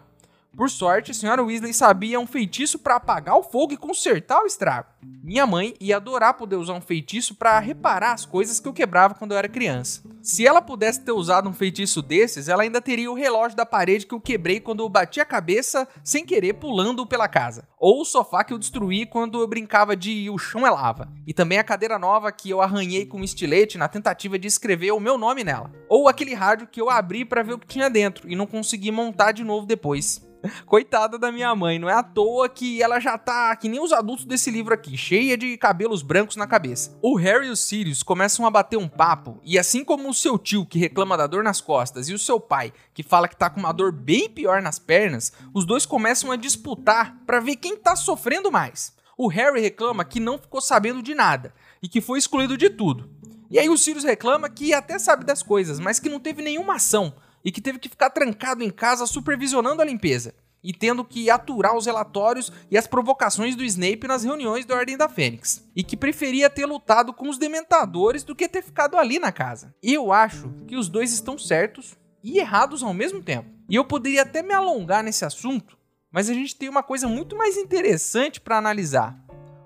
Por 0.56 0.70
sorte, 0.70 1.12
a 1.12 1.14
senhora 1.14 1.44
Weasley 1.44 1.74
sabia 1.74 2.18
um 2.18 2.26
feitiço 2.26 2.80
para 2.80 2.96
apagar 2.96 3.36
o 3.36 3.44
fogo 3.44 3.74
e 3.74 3.78
consertar 3.78 4.42
o 4.42 4.46
estrago. 4.46 4.88
Minha 5.22 5.46
mãe 5.46 5.74
ia 5.82 5.98
adorar 5.98 6.36
poder 6.36 6.56
usar 6.56 6.74
um 6.74 6.82
feitiço 6.82 7.36
para 7.36 7.60
reparar 7.60 8.14
as 8.14 8.26
coisas 8.26 8.60
que 8.60 8.68
eu 8.68 8.74
quebrava 8.74 9.16
quando 9.16 9.32
eu 9.32 9.38
era 9.38 9.50
criança. 9.50 10.02
Se 10.22 10.48
ela 10.48 10.62
pudesse 10.62 11.02
ter 11.02 11.12
usado 11.12 11.50
um 11.50 11.54
feitiço 11.54 12.02
desses, 12.02 12.48
ela 12.48 12.64
ainda 12.64 12.80
teria 12.80 13.12
o 13.12 13.16
relógio 13.16 13.58
da 13.58 13.66
parede 13.66 14.06
que 14.06 14.14
eu 14.14 14.22
quebrei 14.22 14.62
quando 14.62 14.82
eu 14.82 14.88
bati 14.88 15.20
a 15.20 15.26
cabeça 15.26 15.88
sem 16.04 16.26
querer 16.26 16.54
pulando 16.54 17.06
pela 17.06 17.28
casa. 17.28 17.68
Ou 17.78 18.02
o 18.02 18.06
sofá 18.06 18.44
que 18.44 18.54
eu 18.54 18.58
destruí 18.58 19.06
quando 19.06 19.42
eu 19.42 19.48
brincava 19.48 19.96
de 19.96 20.30
o 20.30 20.38
chão 20.38 20.66
é 20.66 20.70
lava. 20.70 21.12
E 21.28 21.34
também 21.34 21.58
a 21.58 21.64
cadeira 21.64 22.00
nova 22.00 22.32
que 22.32 22.50
eu 22.50 22.62
arranhei 22.62 23.06
com 23.06 23.20
um 23.20 23.24
estilete 23.24 23.78
na 23.78 23.90
tentativa 23.90 24.40
de 24.40 24.48
escrever 24.48 24.92
o 24.92 25.02
meu 25.02 25.18
nome 25.18 25.44
nela. 25.44 25.70
Ou 25.90 26.08
aquele 26.08 26.34
rádio 26.34 26.68
que 26.68 26.80
eu 26.80 26.90
abri 26.90 27.26
para 27.26 27.44
ver 27.44 27.54
o 27.54 27.60
que 27.60 27.68
tinha 27.68 27.90
dentro 27.90 28.30
e 28.30 28.36
não 28.38 28.48
consegui 28.48 28.90
montar 28.90 29.34
de 29.34 29.44
novo 29.44 29.68
depois. 29.68 30.24
Coitada 30.66 31.18
da 31.18 31.32
minha 31.32 31.54
mãe, 31.56 31.80
não 31.80 31.90
é 31.90 31.94
à 31.94 32.04
toa 32.04 32.48
que 32.50 32.82
ela 32.82 33.00
já 33.00 33.18
tá 33.18 33.56
que 33.56 33.70
nem 33.70 33.80
os 33.80 33.92
adultos 33.92 34.26
desse 34.26 34.50
livro 34.52 34.74
aqui, 34.74 34.98
cheia 34.98 35.38
de 35.38 35.58
cabelos 35.58 36.02
brancos 36.02 36.36
na 36.36 36.48
cabeça. 36.48 36.98
O 37.02 37.16
Harry 37.16 37.48
e 37.48 37.52
o 37.52 37.56
Sirius 37.56 38.04
começam 38.04 38.46
a 38.46 38.50
bater 38.50 38.78
um 38.78 38.88
papo, 38.88 39.40
e 39.44 39.58
assim 39.58 39.84
como 39.84 40.10
o 40.10 40.14
seu 40.14 40.38
tio 40.38 40.66
que 40.66 40.80
reclama 40.80 41.18
da 41.18 41.28
dor 41.28 41.44
nas 41.44 41.62
costas 41.62 42.10
e 42.10 42.14
o 42.14 42.20
seu 42.20 42.40
pai 42.40 42.74
que 42.94 43.04
fala 43.04 43.28
que 43.28 43.36
tá 43.36 43.50
com 43.50 43.60
uma 43.60 43.72
dor 43.72 43.92
bem 43.92 44.30
pior 44.30 44.62
nas 44.62 44.80
pernas, 44.80 45.34
os 45.54 45.66
dois 45.66 45.86
começam 45.86 46.32
a 46.32 46.36
disputar 46.36 47.18
para 47.26 47.40
ver 47.40 47.56
quem 47.58 47.76
tá 47.76 47.96
sofrendo 47.96 48.52
mais. 48.52 48.96
O 49.18 49.28
Harry 49.28 49.62
reclama 49.62 50.04
que 50.04 50.20
não 50.20 50.38
ficou 50.38 50.60
sabendo 50.60 51.02
de 51.02 51.16
nada 51.16 51.54
e 51.82 51.88
que 51.88 52.02
foi 52.02 52.20
excluído 52.20 52.58
de 52.58 52.70
tudo. 52.70 53.10
E 53.50 53.60
aí 53.60 53.70
o 53.70 53.78
Sirius 53.78 54.04
reclama 54.04 54.50
que 54.50 54.74
até 54.74 54.98
sabe 55.00 55.24
das 55.24 55.44
coisas, 55.44 55.80
mas 55.80 56.00
que 56.00 56.10
não 56.10 56.20
teve 56.20 56.42
nenhuma 56.42 56.76
ação 56.76 57.14
e 57.46 57.52
que 57.52 57.62
teve 57.62 57.78
que 57.80 57.88
ficar 57.88 58.10
trancado 58.10 58.64
em 58.64 58.72
casa 58.72 59.06
supervisionando 59.06 59.82
a 59.82 59.86
limpeza 59.86 60.34
e 60.66 60.74
tendo 60.74 61.06
que 61.06 61.30
aturar 61.30 61.78
os 61.78 61.86
relatórios 61.86 62.52
e 62.72 62.78
as 62.78 62.88
provocações 62.88 63.56
do 63.56 63.64
Snape 63.64 64.08
nas 64.08 64.24
reuniões 64.24 64.66
da 64.66 64.76
Ordem 64.76 64.98
da 64.98 65.08
Fênix, 65.08 65.64
e 65.76 65.84
que 65.84 65.96
preferia 65.96 66.50
ter 66.50 66.66
lutado 66.66 67.14
com 67.14 67.30
os 67.30 67.38
dementadores 67.38 68.24
do 68.24 68.36
que 68.36 68.50
ter 68.50 68.64
ficado 68.64 68.98
ali 68.98 69.20
na 69.20 69.32
casa. 69.32 69.76
Eu 69.84 70.12
acho 70.12 70.50
que 70.68 70.76
os 70.76 70.90
dois 70.90 71.14
estão 71.14 71.38
certos 71.38 71.96
e 72.24 72.40
errados 72.40 72.82
ao 72.82 72.96
mesmo 72.96 73.22
tempo. 73.22 73.48
E 73.70 73.76
eu 73.76 73.86
poderia 73.86 74.24
até 74.24 74.42
me 74.42 74.56
alongar 74.56 75.04
nesse 75.04 75.24
assunto, 75.24 75.78
mas 76.12 76.32
a 76.32 76.34
gente 76.34 76.56
tem 76.56 76.68
uma 76.68 76.82
coisa 76.82 77.08
muito 77.08 77.36
mais 77.36 77.58
interessante 77.58 78.42
para 78.42 78.58
analisar. 78.58 79.16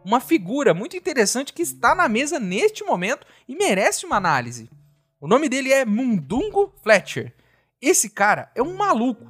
Uma 0.04 0.20
figura 0.20 0.74
muito 0.74 0.98
interessante 0.98 1.54
que 1.54 1.62
está 1.62 1.96
na 1.96 2.10
mesa 2.10 2.42
neste 2.42 2.84
momento 2.84 3.26
e 3.48 3.56
merece 3.56 4.06
uma 4.06 4.18
análise. 4.18 4.70
O 5.22 5.30
nome 5.30 5.48
dele 5.48 5.72
é 5.72 5.86
Mundungo 5.86 6.74
Fletcher, 6.84 7.34
esse 7.82 8.10
cara 8.10 8.52
é 8.56 8.62
um 8.62 8.76
maluco. 8.76 9.28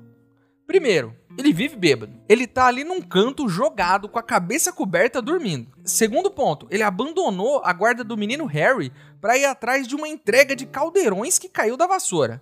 Primeiro, 0.66 1.16
ele 1.38 1.54
vive 1.54 1.76
bêbado. 1.76 2.20
Ele 2.28 2.46
tá 2.46 2.66
ali 2.66 2.84
num 2.84 3.02
canto 3.02 3.48
jogado 3.48 4.10
com 4.10 4.20
a 4.20 4.24
cabeça 4.24 4.72
coberta 4.72 5.22
dormindo. 5.22 5.72
Segundo 5.84 6.30
ponto, 6.30 6.68
ele 6.70 6.84
abandonou 6.84 7.62
a 7.64 7.72
guarda 7.74 8.04
do 8.04 8.18
menino 8.18 8.46
Harry 8.46 8.92
para 9.22 9.38
ir 9.38 9.46
atrás 9.46 9.88
de 9.88 9.96
uma 9.96 10.08
entrega 10.08 10.56
de 10.56 10.66
caldeirões 10.66 11.40
que 11.40 11.50
caiu 11.50 11.78
da 11.78 11.88
vassoura. 11.88 12.42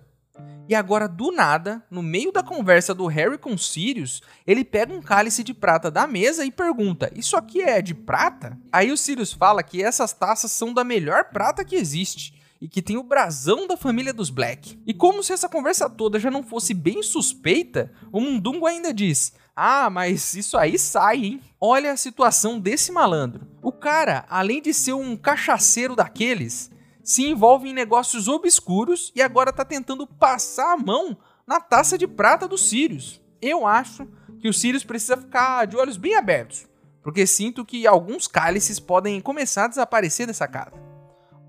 E 0.68 0.74
agora, 0.74 1.08
do 1.08 1.32
nada, 1.32 1.82
no 1.90 2.02
meio 2.02 2.30
da 2.30 2.42
conversa 2.42 2.94
do 2.94 3.06
Harry 3.06 3.38
com 3.38 3.56
Sirius, 3.56 4.22
ele 4.46 4.64
pega 4.64 4.92
um 4.92 5.00
cálice 5.00 5.42
de 5.42 5.54
prata 5.54 5.90
da 5.90 6.06
mesa 6.06 6.44
e 6.44 6.50
pergunta: 6.50 7.10
Isso 7.14 7.36
aqui 7.36 7.62
é 7.62 7.80
de 7.80 7.94
prata? 7.94 8.58
Aí 8.70 8.92
o 8.92 8.96
Sirius 8.96 9.32
fala 9.32 9.62
que 9.62 9.82
essas 9.82 10.12
taças 10.12 10.52
são 10.52 10.74
da 10.74 10.84
melhor 10.84 11.24
prata 11.32 11.64
que 11.64 11.74
existe 11.74 12.37
e 12.60 12.68
que 12.68 12.82
tem 12.82 12.96
o 12.96 13.02
brasão 13.02 13.66
da 13.66 13.76
família 13.76 14.12
dos 14.12 14.30
Black. 14.30 14.78
E 14.86 14.92
como 14.92 15.22
se 15.22 15.32
essa 15.32 15.48
conversa 15.48 15.88
toda 15.88 16.18
já 16.18 16.30
não 16.30 16.42
fosse 16.42 16.74
bem 16.74 17.02
suspeita, 17.02 17.92
o 18.12 18.20
Mundungo 18.20 18.66
ainda 18.66 18.92
diz: 18.92 19.32
Ah, 19.54 19.88
mas 19.88 20.34
isso 20.34 20.56
aí 20.56 20.78
sai, 20.78 21.24
hein? 21.24 21.40
Olha 21.60 21.92
a 21.92 21.96
situação 21.96 22.58
desse 22.58 22.90
malandro. 22.90 23.46
O 23.62 23.72
cara, 23.72 24.24
além 24.28 24.60
de 24.60 24.74
ser 24.74 24.92
um 24.92 25.16
cachaceiro 25.16 25.94
daqueles, 25.94 26.70
se 27.02 27.26
envolve 27.26 27.68
em 27.68 27.74
negócios 27.74 28.28
obscuros 28.28 29.12
e 29.14 29.22
agora 29.22 29.52
tá 29.52 29.64
tentando 29.64 30.06
passar 30.06 30.74
a 30.74 30.76
mão 30.76 31.16
na 31.46 31.60
taça 31.60 31.96
de 31.96 32.06
prata 32.06 32.46
dos 32.46 32.68
Sirius. 32.68 33.20
Eu 33.40 33.66
acho 33.66 34.06
que 34.40 34.48
o 34.48 34.52
Sirius 34.52 34.84
precisa 34.84 35.16
ficar 35.16 35.66
de 35.66 35.76
olhos 35.76 35.96
bem 35.96 36.14
abertos, 36.14 36.68
porque 37.02 37.26
sinto 37.26 37.64
que 37.64 37.86
alguns 37.86 38.26
cálices 38.26 38.78
podem 38.78 39.20
começar 39.20 39.64
a 39.64 39.68
desaparecer 39.68 40.26
dessa 40.26 40.46
casa 40.46 40.87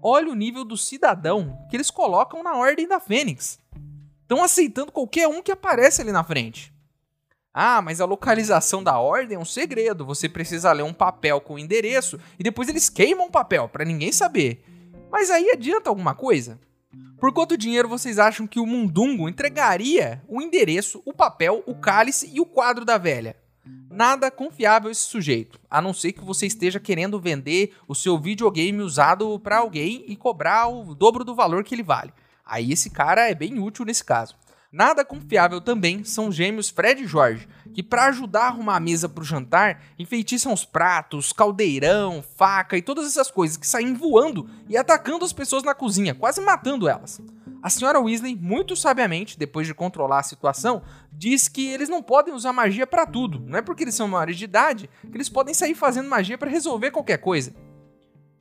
olha 0.01 0.31
o 0.31 0.35
nível 0.35 0.63
do 0.63 0.77
cidadão 0.77 1.57
que 1.69 1.75
eles 1.75 1.91
colocam 1.91 2.43
na 2.43 2.55
Ordem 2.55 2.87
da 2.87 2.99
Fênix. 2.99 3.59
Estão 4.21 4.43
aceitando 4.43 4.91
qualquer 4.91 5.27
um 5.27 5.41
que 5.41 5.51
aparece 5.51 6.01
ali 6.01 6.11
na 6.11 6.23
frente. 6.23 6.73
Ah, 7.53 7.81
mas 7.81 7.99
a 7.99 8.05
localização 8.05 8.83
da 8.83 8.99
ordem 8.99 9.35
é 9.35 9.39
um 9.39 9.45
segredo. 9.45 10.05
Você 10.05 10.29
precisa 10.29 10.71
ler 10.71 10.83
um 10.83 10.93
papel 10.93 11.41
com 11.41 11.55
o 11.55 11.59
endereço 11.59 12.19
e 12.37 12.43
depois 12.43 12.69
eles 12.69 12.89
queimam 12.89 13.27
o 13.27 13.31
papel 13.31 13.67
para 13.67 13.83
ninguém 13.83 14.11
saber. 14.11 14.63
Mas 15.11 15.31
aí 15.31 15.49
adianta 15.49 15.89
alguma 15.89 16.13
coisa? 16.13 16.59
Por 17.19 17.33
quanto 17.33 17.57
dinheiro 17.57 17.89
vocês 17.89 18.17
acham 18.17 18.47
que 18.47 18.59
o 18.59 18.65
Mundungo 18.65 19.27
entregaria 19.27 20.23
o 20.27 20.41
endereço, 20.41 21.01
o 21.05 21.13
papel, 21.13 21.63
o 21.65 21.75
cálice 21.75 22.29
e 22.33 22.39
o 22.39 22.45
quadro 22.45 22.85
da 22.85 22.97
velha? 22.97 23.35
Nada 23.89 24.31
confiável 24.31 24.89
esse 24.89 25.03
sujeito, 25.03 25.59
a 25.69 25.81
não 25.81 25.93
ser 25.93 26.13
que 26.13 26.23
você 26.23 26.45
esteja 26.45 26.79
querendo 26.79 27.19
vender 27.19 27.73
o 27.87 27.95
seu 27.95 28.17
videogame 28.17 28.81
usado 28.81 29.39
para 29.39 29.57
alguém 29.57 30.05
e 30.07 30.15
cobrar 30.15 30.67
o 30.67 30.95
dobro 30.95 31.23
do 31.23 31.35
valor 31.35 31.63
que 31.63 31.75
ele 31.75 31.83
vale. 31.83 32.13
Aí 32.45 32.71
esse 32.71 32.89
cara 32.89 33.29
é 33.29 33.35
bem 33.35 33.59
útil 33.59 33.85
nesse 33.85 34.03
caso. 34.03 34.35
Nada 34.71 35.03
confiável 35.03 35.59
também 35.59 36.03
são 36.03 36.27
os 36.27 36.35
gêmeos 36.35 36.69
Fred 36.69 37.03
e 37.03 37.07
Jorge, 37.07 37.47
que 37.73 37.81
para 37.81 38.05
ajudar 38.05 38.43
a 38.43 38.47
arrumar 38.49 38.75
a 38.75 38.79
mesa 38.79 39.09
para 39.09 39.23
o 39.23 39.25
jantar, 39.25 39.81
enfeitiçam 39.97 40.53
os 40.53 40.63
pratos, 40.63 41.33
caldeirão, 41.33 42.23
faca 42.37 42.77
e 42.77 42.81
todas 42.81 43.07
essas 43.07 43.31
coisas 43.31 43.57
que 43.57 43.65
saem 43.65 43.95
voando 43.95 44.47
e 44.67 44.77
atacando 44.77 45.25
as 45.25 45.33
pessoas 45.33 45.63
na 45.63 45.73
cozinha, 45.73 46.13
quase 46.13 46.39
matando 46.39 46.87
elas. 46.87 47.19
A 47.61 47.69
senhora 47.69 47.99
Weasley, 47.99 48.35
muito 48.35 48.75
sabiamente, 48.75 49.37
depois 49.37 49.67
de 49.67 49.73
controlar 49.73 50.19
a 50.19 50.23
situação, 50.23 50.81
diz 51.11 51.49
que 51.49 51.67
eles 51.67 51.89
não 51.89 52.01
podem 52.01 52.33
usar 52.33 52.53
magia 52.53 52.87
para 52.87 53.05
tudo. 53.05 53.39
Não 53.39 53.57
é 53.57 53.61
porque 53.61 53.83
eles 53.83 53.95
são 53.95 54.07
maiores 54.07 54.37
de 54.37 54.45
idade 54.45 54.89
que 55.01 55.17
eles 55.17 55.27
podem 55.27 55.53
sair 55.53 55.75
fazendo 55.75 56.09
magia 56.09 56.37
para 56.37 56.49
resolver 56.49 56.91
qualquer 56.91 57.17
coisa. 57.17 57.53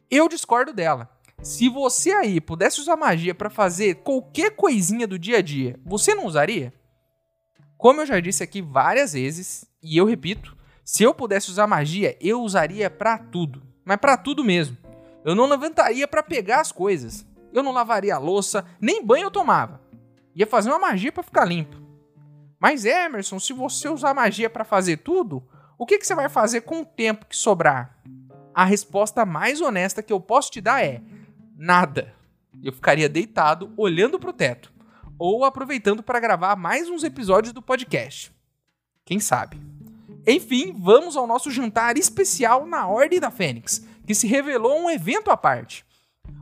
Eu 0.09 0.29
discordo 0.29 0.73
dela. 0.73 1.11
Se 1.43 1.69
você 1.69 2.13
aí 2.13 2.41
pudesse 2.41 2.81
usar 2.81 2.97
magia 2.97 3.35
para 3.35 3.51
fazer 3.51 3.97
qualquer 3.97 4.55
coisinha 4.57 5.07
do 5.07 5.19
dia 5.19 5.39
a 5.39 5.43
dia, 5.43 5.79
você 5.85 6.15
não 6.15 6.27
usaria? 6.27 6.73
Como 7.77 8.01
eu 8.01 8.07
já 8.07 8.19
disse 8.19 8.43
aqui 8.43 8.61
várias 8.61 9.13
vezes, 9.13 9.65
e 9.83 9.97
eu 9.97 10.05
repito, 10.05 10.57
se 10.85 11.03
eu 11.03 11.15
pudesse 11.15 11.51
usar 11.51 11.67
magia, 11.67 12.17
eu 12.21 12.41
usaria 12.43 12.91
para 12.91 13.19
tudo, 13.19 13.63
mas 13.85 13.99
para 13.99 14.17
tudo 14.17 14.45
mesmo. 14.45 14.77
Eu 15.25 15.35
não 15.35 15.47
levantaria 15.47 16.09
para 16.09 16.23
pegar 16.23 16.61
as 16.61 16.73
coisas 16.73 17.27
eu 17.53 17.63
não 17.63 17.73
lavaria 17.73 18.15
a 18.15 18.19
louça, 18.19 18.65
nem 18.81 19.05
banho 19.05 19.25
eu 19.25 19.31
tomava. 19.31 19.81
Ia 20.35 20.47
fazer 20.47 20.71
uma 20.71 20.79
magia 20.79 21.13
para 21.13 21.23
ficar 21.23 21.45
limpo. 21.45 21.77
Mas 22.59 22.85
Emerson, 22.85 23.39
se 23.39 23.53
você 23.53 23.89
usar 23.89 24.15
magia 24.15 24.51
para 24.51 24.65
fazer 24.65 24.99
tudo, 24.99 25.43
o 25.77 25.87
que, 25.87 25.99
que 25.99 26.07
você 26.07 26.15
vai 26.15 26.29
fazer 26.29 26.63
com 26.63 26.81
o 26.81 26.85
tempo 26.85 27.27
que 27.27 27.37
sobrar? 27.37 27.97
A 28.53 28.65
resposta 28.65 29.25
mais 29.25 29.61
honesta 29.61 30.03
que 30.03 30.13
eu 30.13 30.21
posso 30.21 30.51
te 30.51 30.61
dar 30.61 30.85
é: 30.85 31.01
nada. 31.57 32.15
Eu 32.63 32.73
ficaria 32.73 33.09
deitado 33.09 33.73
olhando 33.77 34.19
pro 34.19 34.33
teto 34.33 34.73
ou 35.19 35.45
aproveitando 35.45 36.03
para 36.03 36.21
gravar 36.21 36.57
mais 36.57 36.89
uns 36.89 37.05
episódios 37.05 37.53
do 37.53 37.63
podcast. 37.63 38.33
Quem 39.05 39.19
sabe? 39.21 39.61
Enfim, 40.27 40.75
vamos 40.79 41.17
ao 41.17 41.27
nosso 41.27 41.51
jantar 41.51 41.97
especial 41.97 42.67
na 42.67 42.87
Ordem 42.87 43.19
da 43.19 43.31
Fênix, 43.31 43.85
que 44.07 44.15
se 44.15 44.27
revelou 44.27 44.79
um 44.79 44.91
evento 44.91 45.31
à 45.31 45.37
parte. 45.37 45.85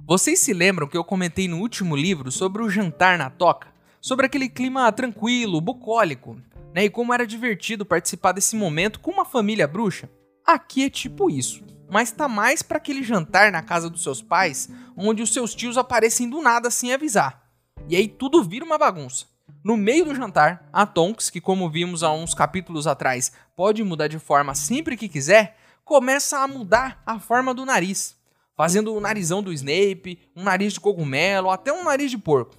Vocês 0.07 0.39
se 0.39 0.53
lembram 0.53 0.87
que 0.87 0.97
eu 0.97 1.03
comentei 1.03 1.49
no 1.49 1.59
último 1.59 1.97
livro 1.97 2.31
sobre 2.31 2.63
o 2.63 2.71
jantar 2.71 3.19
na 3.19 3.29
toca? 3.29 3.69
Sobre 4.01 4.27
aquele 4.27 4.49
clima 4.49 4.93
tranquilo, 4.93 5.61
bucólico, 5.61 6.41
né? 6.73 6.85
E 6.85 6.91
como 6.91 7.13
era 7.13 7.27
divertido 7.27 7.85
participar 7.85 8.33
desse 8.33 8.55
momento 8.55 9.01
com 9.01 9.11
uma 9.11 9.25
família 9.25 9.67
bruxa? 9.67 10.09
Aqui 10.47 10.85
é 10.85 10.91
tipo 10.91 11.29
isso, 11.29 11.65
mas 11.91 12.13
tá 12.13 12.29
mais 12.29 12.63
para 12.63 12.77
aquele 12.77 13.03
jantar 13.03 13.51
na 13.51 13.63
casa 13.63 13.91
dos 13.91 14.03
seus 14.03 14.23
pais, 14.23 14.69
onde 14.97 15.23
os 15.23 15.33
seus 15.33 15.55
tios 15.55 15.77
aparecem 15.77 16.31
do 16.31 16.41
nada 16.41 16.71
sem 16.71 16.93
avisar. 16.93 17.43
E 17.89 17.97
aí 17.97 18.07
tudo 18.07 18.45
vira 18.45 18.65
uma 18.65 18.79
bagunça. 18.79 19.27
No 19.65 19.77
meio 19.77 20.05
do 20.05 20.15
jantar, 20.15 20.69
a 20.73 20.87
Tonks, 20.87 21.31
que 21.31 21.41
como 21.41 21.69
vimos 21.69 22.05
há 22.05 22.13
uns 22.13 22.33
capítulos 22.33 22.87
atrás, 22.87 23.33
pode 23.57 23.83
mudar 23.83 24.07
de 24.07 24.19
forma 24.19 24.55
sempre 24.55 24.97
que 24.97 25.09
quiser, 25.09 25.57
começa 25.85 26.39
a 26.39 26.47
mudar 26.47 27.03
a 27.05 27.19
forma 27.19 27.53
do 27.53 27.67
nariz, 27.67 28.17
fazendo 28.57 28.95
o 28.95 29.01
narizão 29.01 29.43
do 29.43 29.53
Snape, 29.53 30.19
um 30.35 30.43
nariz 30.43 30.73
de 30.73 30.81
cogumelo, 30.81 31.51
até 31.51 31.73
um 31.73 31.85
nariz 31.85 32.11
de 32.11 32.19
porco. 32.19 32.55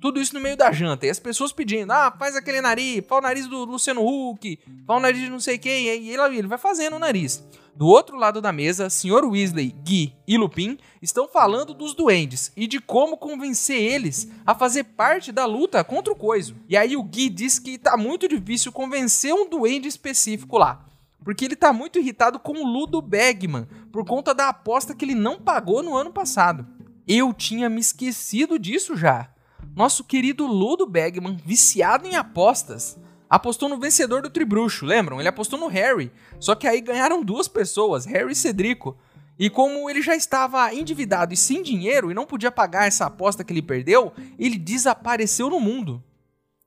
Tudo 0.00 0.20
isso 0.20 0.34
no 0.34 0.40
meio 0.40 0.56
da 0.56 0.72
janta. 0.72 1.06
E 1.06 1.10
as 1.10 1.20
pessoas 1.20 1.52
pedindo, 1.52 1.92
ah, 1.92 2.12
faz 2.18 2.34
aquele 2.34 2.60
nariz, 2.60 3.04
faz 3.06 3.20
o 3.20 3.22
nariz 3.22 3.46
do 3.46 3.64
Luciano 3.64 4.04
Huck, 4.04 4.58
faz 4.84 4.98
o 4.98 5.02
nariz 5.02 5.20
de 5.20 5.30
não 5.30 5.38
sei 5.38 5.58
quem. 5.58 5.84
E 5.84 6.10
ele, 6.10 6.38
ele 6.38 6.48
vai 6.48 6.58
fazendo 6.58 6.96
o 6.96 6.98
nariz. 6.98 7.46
Do 7.74 7.86
outro 7.86 8.16
lado 8.16 8.40
da 8.40 8.52
mesa, 8.52 8.90
Sr. 8.90 9.24
Weasley, 9.24 9.74
Guy 9.86 10.14
e 10.26 10.36
Lupin 10.36 10.76
estão 11.00 11.28
falando 11.28 11.72
dos 11.72 11.94
duendes 11.94 12.52
e 12.56 12.66
de 12.66 12.80
como 12.80 13.16
convencer 13.16 13.80
eles 13.80 14.28
a 14.44 14.54
fazer 14.54 14.84
parte 14.84 15.32
da 15.32 15.46
luta 15.46 15.82
contra 15.84 16.12
o 16.12 16.16
Coiso. 16.16 16.56
E 16.68 16.76
aí 16.76 16.96
o 16.96 17.02
Guy 17.02 17.30
diz 17.30 17.58
que 17.58 17.78
tá 17.78 17.96
muito 17.96 18.26
difícil 18.26 18.72
convencer 18.72 19.32
um 19.32 19.48
duende 19.48 19.88
específico 19.88 20.58
lá. 20.58 20.84
Porque 21.24 21.44
ele 21.44 21.56
tá 21.56 21.72
muito 21.72 21.98
irritado 21.98 22.38
com 22.38 22.52
o 22.52 22.66
Ludo 22.66 23.00
Bagman 23.00 23.66
por 23.92 24.04
conta 24.04 24.34
da 24.34 24.48
aposta 24.48 24.94
que 24.94 25.04
ele 25.04 25.14
não 25.14 25.38
pagou 25.38 25.82
no 25.82 25.96
ano 25.96 26.12
passado. 26.12 26.66
Eu 27.06 27.32
tinha 27.32 27.68
me 27.68 27.80
esquecido 27.80 28.58
disso 28.58 28.96
já. 28.96 29.28
Nosso 29.74 30.04
querido 30.04 30.46
Ludo 30.46 30.86
Bagman, 30.86 31.36
viciado 31.44 32.06
em 32.06 32.14
apostas, 32.14 32.98
apostou 33.28 33.68
no 33.68 33.78
vencedor 33.78 34.22
do 34.22 34.30
Tribruxo, 34.30 34.84
lembram? 34.84 35.18
Ele 35.18 35.28
apostou 35.28 35.58
no 35.58 35.66
Harry. 35.66 36.12
Só 36.38 36.54
que 36.54 36.66
aí 36.66 36.80
ganharam 36.80 37.24
duas 37.24 37.48
pessoas, 37.48 38.04
Harry 38.04 38.32
e 38.32 38.36
Cedrico. 38.36 38.96
E 39.38 39.48
como 39.48 39.88
ele 39.88 40.02
já 40.02 40.14
estava 40.14 40.72
endividado 40.74 41.32
e 41.32 41.36
sem 41.36 41.62
dinheiro 41.62 42.10
e 42.10 42.14
não 42.14 42.26
podia 42.26 42.52
pagar 42.52 42.86
essa 42.86 43.06
aposta 43.06 43.42
que 43.42 43.52
ele 43.52 43.62
perdeu, 43.62 44.12
ele 44.38 44.58
desapareceu 44.58 45.48
no 45.48 45.58
mundo. 45.58 46.02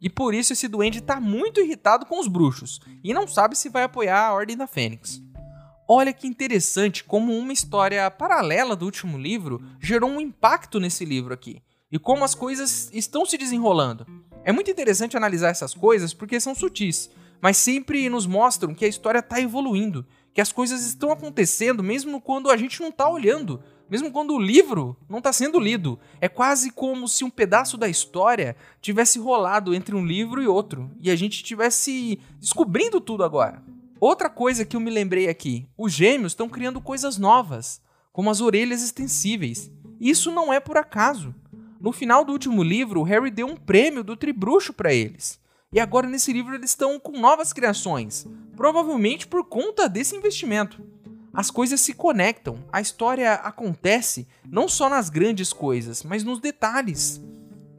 E 0.06 0.10
por 0.10 0.36
isso 0.36 0.54
esse 0.54 0.68
duende 0.68 1.00
está 1.00 1.20
muito 1.20 1.60
irritado 1.60 2.06
com 2.06 2.20
os 2.20 2.28
bruxos 2.28 2.80
e 3.04 3.12
não 3.12 3.28
sabe 3.28 3.58
se 3.58 3.70
vai 3.70 3.82
apoiar 3.82 4.28
a 4.28 4.34
Ordem 4.34 4.56
da 4.56 4.68
Fênix. 4.68 5.20
Olha 5.88 6.14
que 6.14 6.28
interessante 6.28 7.04
como 7.04 7.36
uma 7.36 7.52
história 7.52 8.12
paralela 8.12 8.76
do 8.76 8.86
último 8.86 9.18
livro 9.18 9.60
gerou 9.82 10.08
um 10.08 10.22
impacto 10.22 10.80
nesse 10.80 11.04
livro 11.04 11.34
aqui 11.34 11.60
e 11.92 11.98
como 11.98 12.24
as 12.24 12.36
coisas 12.36 12.92
estão 12.94 13.26
se 13.26 13.36
desenrolando. 13.36 14.06
É 14.44 14.52
muito 14.52 14.70
interessante 14.70 15.18
analisar 15.18 15.50
essas 15.50 15.74
coisas 15.74 16.14
porque 16.14 16.40
são 16.40 16.54
sutis, 16.54 17.10
mas 17.42 17.58
sempre 17.58 18.08
nos 18.08 18.28
mostram 18.28 18.76
que 18.76 18.86
a 18.86 18.88
história 18.88 19.20
está 19.20 19.42
evoluindo, 19.42 20.06
que 20.36 20.42
as 20.42 20.52
coisas 20.52 20.86
estão 20.86 21.12
acontecendo 21.12 21.82
mesmo 21.82 22.22
quando 22.22 22.52
a 22.52 22.58
gente 22.58 22.80
não 22.80 22.90
está 22.90 23.10
olhando, 23.10 23.60
mesmo 23.90 24.12
quando 24.12 24.34
o 24.34 24.40
livro 24.40 24.98
não 25.08 25.20
está 25.20 25.32
sendo 25.32 25.60
lido. 25.60 26.00
É 26.20 26.28
quase 26.28 26.72
como 26.72 27.08
se 27.08 27.24
um 27.24 27.30
pedaço 27.30 27.78
da 27.78 27.88
história 27.88 28.56
tivesse 28.82 29.20
rolado 29.20 29.74
entre 29.74 29.96
um 29.96 30.06
livro 30.06 30.42
e 30.42 30.48
outro 30.48 30.90
e 31.00 31.12
a 31.12 31.16
gente 31.16 31.36
estivesse 31.36 32.20
descobrindo 32.40 33.00
tudo 33.00 33.24
agora. 33.24 33.64
Outra 34.00 34.30
coisa 34.30 34.66
que 34.66 34.76
eu 34.76 34.80
me 34.80 34.92
lembrei 34.92 35.30
aqui: 35.30 35.68
os 35.78 35.94
gêmeos 35.94 36.34
estão 36.34 36.50
criando 36.50 36.82
coisas 36.82 37.18
novas, 37.18 37.82
como 38.12 38.30
as 38.30 38.42
orelhas 38.42 38.84
extensíveis. 38.84 39.72
Isso 40.00 40.32
não 40.32 40.52
é 40.52 40.60
por 40.60 40.78
acaso. 40.78 41.34
No 41.80 41.92
final 41.92 42.26
do 42.26 42.34
último 42.34 42.64
livro, 42.64 43.02
o 43.02 43.04
Harry 43.04 43.30
deu 43.30 43.48
um 43.48 43.56
prêmio 43.56 44.04
do 44.04 44.16
Tribruxo 44.16 44.74
para 44.74 44.94
eles. 44.94 45.40
E 45.72 45.80
agora 45.80 46.08
nesse 46.08 46.32
livro 46.32 46.56
eles 46.56 46.70
estão 46.70 47.00
com 47.00 47.20
novas 47.20 47.52
criações, 47.52 48.26
provavelmente 48.56 49.28
por 49.28 49.44
conta 49.44 49.90
desse 49.90 50.16
investimento. 50.16 50.82
As 51.36 51.52
coisas 51.52 51.82
se 51.82 51.94
conectam, 51.94 52.60
a 52.72 52.80
história 52.80 53.34
acontece 53.34 54.26
não 54.50 54.70
só 54.70 54.88
nas 54.88 55.10
grandes 55.10 55.52
coisas, 55.52 56.02
mas 56.02 56.24
nos 56.24 56.40
detalhes. 56.40 57.22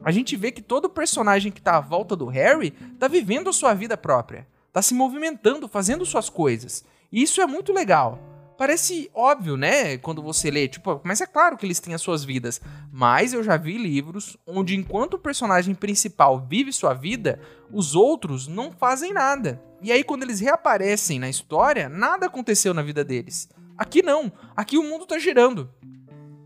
A 0.03 0.11
gente 0.11 0.35
vê 0.35 0.51
que 0.51 0.61
todo 0.61 0.87
personagem 0.87 1.51
que 1.51 1.59
está 1.59 1.77
à 1.77 1.81
volta 1.81 2.15
do 2.15 2.27
Harry 2.27 2.71
está 2.93 3.07
vivendo 3.07 3.49
a 3.49 3.53
sua 3.53 3.73
vida 3.73 3.97
própria, 3.97 4.47
está 4.67 4.79
se 4.79 4.93
movimentando, 4.93 5.67
fazendo 5.67 6.05
suas 6.05 6.29
coisas. 6.29 6.85
E 7.11 7.23
isso 7.23 7.41
é 7.41 7.47
muito 7.47 7.73
legal. 7.73 8.19
Parece 8.57 9.09
óbvio, 9.13 9.55
né? 9.55 9.97
Quando 9.99 10.21
você 10.21 10.49
lê, 10.49 10.67
tipo, 10.67 10.99
mas 11.03 11.21
é 11.21 11.27
claro 11.27 11.55
que 11.55 11.65
eles 11.65 11.79
têm 11.79 11.93
as 11.93 12.01
suas 12.01 12.25
vidas. 12.25 12.59
Mas 12.91 13.33
eu 13.33 13.43
já 13.43 13.55
vi 13.55 13.77
livros 13.77 14.35
onde, 14.47 14.75
enquanto 14.75 15.13
o 15.13 15.19
personagem 15.19 15.75
principal 15.75 16.43
vive 16.49 16.73
sua 16.73 16.93
vida, 16.93 17.39
os 17.71 17.93
outros 17.93 18.47
não 18.47 18.71
fazem 18.71 19.13
nada. 19.13 19.61
E 19.81 19.91
aí, 19.91 20.03
quando 20.03 20.23
eles 20.23 20.39
reaparecem 20.39 21.19
na 21.19 21.29
história, 21.29 21.87
nada 21.87 22.25
aconteceu 22.25 22.73
na 22.73 22.81
vida 22.81 23.03
deles. 23.03 23.47
Aqui 23.77 24.01
não. 24.01 24.31
Aqui 24.55 24.77
o 24.77 24.83
mundo 24.83 25.05
tá 25.05 25.19
girando. 25.19 25.69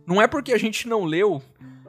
Não 0.06 0.22
é 0.22 0.28
porque 0.28 0.52
a 0.52 0.58
gente 0.58 0.90
não 0.90 1.06
leu 1.06 1.42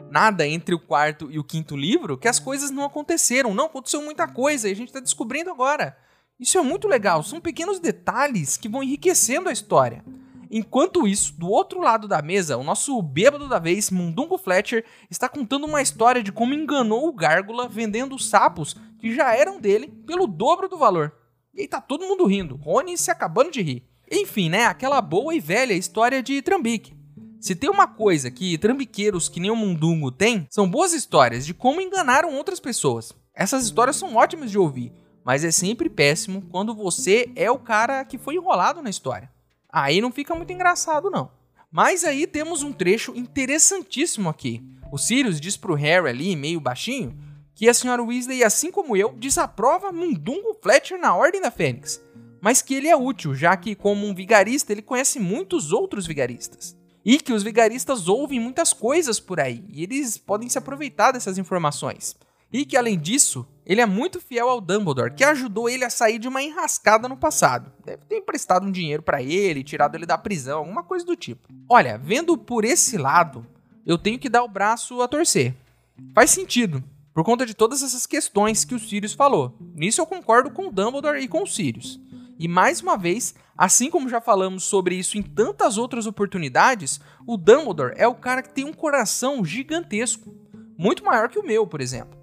nada 0.08 0.46
entre 0.46 0.74
o 0.74 0.78
quarto 0.78 1.30
e 1.32 1.38
o 1.38 1.44
quinto 1.44 1.74
livro 1.76 2.16
que 2.16 2.28
as 2.28 2.38
coisas 2.38 2.70
não 2.70 2.84
aconteceram. 2.84 3.54
Não, 3.54 3.64
aconteceu 3.64 4.00
muita 4.02 4.28
coisa 4.28 4.68
e 4.68 4.72
a 4.72 4.76
gente 4.76 4.92
tá 4.92 5.00
descobrindo 5.00 5.50
agora. 5.50 5.96
Isso 6.42 6.58
é 6.58 6.60
muito 6.60 6.88
legal, 6.88 7.22
são 7.22 7.40
pequenos 7.40 7.78
detalhes 7.78 8.56
que 8.56 8.68
vão 8.68 8.82
enriquecendo 8.82 9.48
a 9.48 9.52
história. 9.52 10.04
Enquanto 10.50 11.06
isso, 11.06 11.38
do 11.38 11.48
outro 11.48 11.80
lado 11.80 12.08
da 12.08 12.20
mesa, 12.20 12.56
o 12.56 12.64
nosso 12.64 13.00
bêbado 13.00 13.48
da 13.48 13.60
vez, 13.60 13.92
Mundungo 13.92 14.36
Fletcher, 14.36 14.84
está 15.08 15.28
contando 15.28 15.66
uma 15.66 15.80
história 15.80 16.20
de 16.20 16.32
como 16.32 16.52
enganou 16.52 17.06
o 17.06 17.12
Gárgula 17.12 17.68
vendendo 17.68 18.18
sapos 18.18 18.74
que 18.98 19.14
já 19.14 19.32
eram 19.32 19.60
dele 19.60 19.86
pelo 20.04 20.26
dobro 20.26 20.68
do 20.68 20.76
valor. 20.76 21.14
E 21.54 21.60
aí 21.60 21.68
tá 21.68 21.80
todo 21.80 22.08
mundo 22.08 22.26
rindo, 22.26 22.56
Rony 22.56 22.98
se 22.98 23.12
acabando 23.12 23.52
de 23.52 23.62
rir. 23.62 23.86
Enfim, 24.10 24.50
né, 24.50 24.64
aquela 24.64 25.00
boa 25.00 25.32
e 25.32 25.38
velha 25.38 25.74
história 25.74 26.20
de 26.20 26.42
Trambique. 26.42 26.92
Se 27.40 27.54
tem 27.54 27.70
uma 27.70 27.86
coisa 27.86 28.32
que 28.32 28.58
trambiqueiros 28.58 29.28
que 29.28 29.38
nem 29.38 29.50
o 29.52 29.56
Mundungo 29.56 30.10
têm, 30.10 30.48
são 30.50 30.68
boas 30.68 30.92
histórias 30.92 31.46
de 31.46 31.54
como 31.54 31.80
enganaram 31.80 32.34
outras 32.34 32.58
pessoas. 32.58 33.12
Essas 33.32 33.64
histórias 33.64 33.94
são 33.94 34.16
ótimas 34.16 34.50
de 34.50 34.58
ouvir, 34.58 34.92
mas 35.24 35.44
é 35.44 35.50
sempre 35.50 35.88
péssimo 35.88 36.42
quando 36.50 36.74
você 36.74 37.30
é 37.36 37.50
o 37.50 37.58
cara 37.58 38.04
que 38.04 38.18
foi 38.18 38.34
enrolado 38.34 38.82
na 38.82 38.90
história. 38.90 39.30
Aí 39.68 40.00
não 40.00 40.12
fica 40.12 40.34
muito 40.34 40.52
engraçado, 40.52 41.10
não. 41.10 41.30
Mas 41.70 42.04
aí 42.04 42.26
temos 42.26 42.62
um 42.62 42.72
trecho 42.72 43.16
interessantíssimo 43.16 44.28
aqui. 44.28 44.62
O 44.92 44.98
Sirius 44.98 45.40
diz 45.40 45.56
pro 45.56 45.74
Harry 45.74 46.08
ali, 46.08 46.36
meio 46.36 46.60
baixinho, 46.60 47.16
que 47.54 47.68
a 47.68 47.72
senhora 47.72 48.02
Weasley, 48.02 48.44
assim 48.44 48.70
como 48.70 48.94
eu, 48.96 49.14
desaprova 49.14 49.90
Mundungo 49.90 50.54
Fletcher 50.60 50.98
na 50.98 51.16
Ordem 51.16 51.40
da 51.40 51.50
Fênix. 51.50 52.02
Mas 52.40 52.60
que 52.60 52.74
ele 52.74 52.88
é 52.88 52.96
útil, 52.96 53.34
já 53.34 53.56
que, 53.56 53.74
como 53.74 54.06
um 54.06 54.14
vigarista, 54.14 54.72
ele 54.72 54.82
conhece 54.82 55.18
muitos 55.18 55.72
outros 55.72 56.06
vigaristas. 56.06 56.76
E 57.04 57.18
que 57.18 57.32
os 57.32 57.42
vigaristas 57.42 58.08
ouvem 58.08 58.38
muitas 58.38 58.72
coisas 58.72 59.18
por 59.18 59.40
aí, 59.40 59.64
e 59.68 59.82
eles 59.82 60.18
podem 60.18 60.48
se 60.48 60.58
aproveitar 60.58 61.12
dessas 61.12 61.38
informações. 61.38 62.16
E 62.52 62.66
que, 62.66 62.76
além 62.76 62.98
disso, 62.98 63.46
ele 63.64 63.80
é 63.80 63.86
muito 63.86 64.20
fiel 64.20 64.48
ao 64.48 64.60
Dumbledore, 64.60 65.14
que 65.14 65.22
ajudou 65.24 65.68
ele 65.68 65.84
a 65.84 65.90
sair 65.90 66.18
de 66.18 66.26
uma 66.26 66.42
enrascada 66.42 67.08
no 67.08 67.16
passado. 67.16 67.72
Deve 67.84 68.04
ter 68.08 68.16
emprestado 68.16 68.66
um 68.66 68.72
dinheiro 68.72 69.02
para 69.02 69.22
ele, 69.22 69.62
tirado 69.62 69.94
ele 69.94 70.06
da 70.06 70.18
prisão, 70.18 70.58
alguma 70.58 70.82
coisa 70.82 71.04
do 71.04 71.14
tipo. 71.14 71.48
Olha, 71.68 71.96
vendo 71.96 72.36
por 72.36 72.64
esse 72.64 72.98
lado, 72.98 73.46
eu 73.86 73.96
tenho 73.96 74.18
que 74.18 74.28
dar 74.28 74.42
o 74.42 74.48
braço 74.48 75.00
a 75.00 75.08
torcer. 75.08 75.54
Faz 76.14 76.30
sentido, 76.30 76.82
por 77.14 77.24
conta 77.24 77.46
de 77.46 77.54
todas 77.54 77.82
essas 77.82 78.06
questões 78.06 78.64
que 78.64 78.74
o 78.74 78.78
Sirius 78.78 79.12
falou. 79.12 79.56
Nisso 79.74 80.00
eu 80.00 80.06
concordo 80.06 80.50
com 80.50 80.66
o 80.66 80.72
Dumbledore 80.72 81.20
e 81.20 81.28
com 81.28 81.42
o 81.42 81.46
Sirius. 81.46 82.00
E 82.38 82.48
mais 82.48 82.80
uma 82.80 82.96
vez, 82.96 83.34
assim 83.56 83.88
como 83.88 84.08
já 84.08 84.20
falamos 84.20 84.64
sobre 84.64 84.96
isso 84.96 85.16
em 85.16 85.22
tantas 85.22 85.78
outras 85.78 86.06
oportunidades, 86.06 87.00
o 87.26 87.36
Dumbledore 87.36 87.94
é 87.96 88.08
o 88.08 88.14
cara 88.14 88.42
que 88.42 88.52
tem 88.52 88.64
um 88.64 88.72
coração 88.72 89.44
gigantesco, 89.44 90.34
muito 90.76 91.04
maior 91.04 91.28
que 91.28 91.38
o 91.38 91.46
meu, 91.46 91.66
por 91.66 91.80
exemplo. 91.80 92.21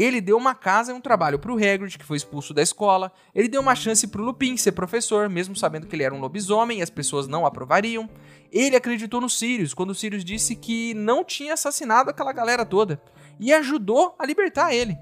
Ele 0.00 0.18
deu 0.18 0.38
uma 0.38 0.54
casa 0.54 0.92
e 0.92 0.94
um 0.94 1.00
trabalho 1.00 1.38
para 1.38 1.52
o 1.52 1.56
Hagrid, 1.56 1.98
que 1.98 2.06
foi 2.06 2.16
expulso 2.16 2.54
da 2.54 2.62
escola. 2.62 3.12
Ele 3.34 3.48
deu 3.48 3.60
uma 3.60 3.74
chance 3.74 4.08
para 4.08 4.22
o 4.22 4.24
Lupin 4.24 4.56
ser 4.56 4.72
professor, 4.72 5.28
mesmo 5.28 5.54
sabendo 5.54 5.86
que 5.86 5.94
ele 5.94 6.02
era 6.02 6.14
um 6.14 6.20
lobisomem 6.20 6.78
e 6.78 6.82
as 6.82 6.88
pessoas 6.88 7.28
não 7.28 7.44
aprovariam. 7.44 8.08
Ele 8.50 8.74
acreditou 8.74 9.20
no 9.20 9.28
Sirius, 9.28 9.74
quando 9.74 9.90
o 9.90 9.94
Sirius 9.94 10.24
disse 10.24 10.56
que 10.56 10.94
não 10.94 11.22
tinha 11.22 11.52
assassinado 11.52 12.08
aquela 12.08 12.32
galera 12.32 12.64
toda. 12.64 12.98
E 13.38 13.52
ajudou 13.52 14.14
a 14.18 14.24
libertar 14.24 14.72
ele. 14.72 14.96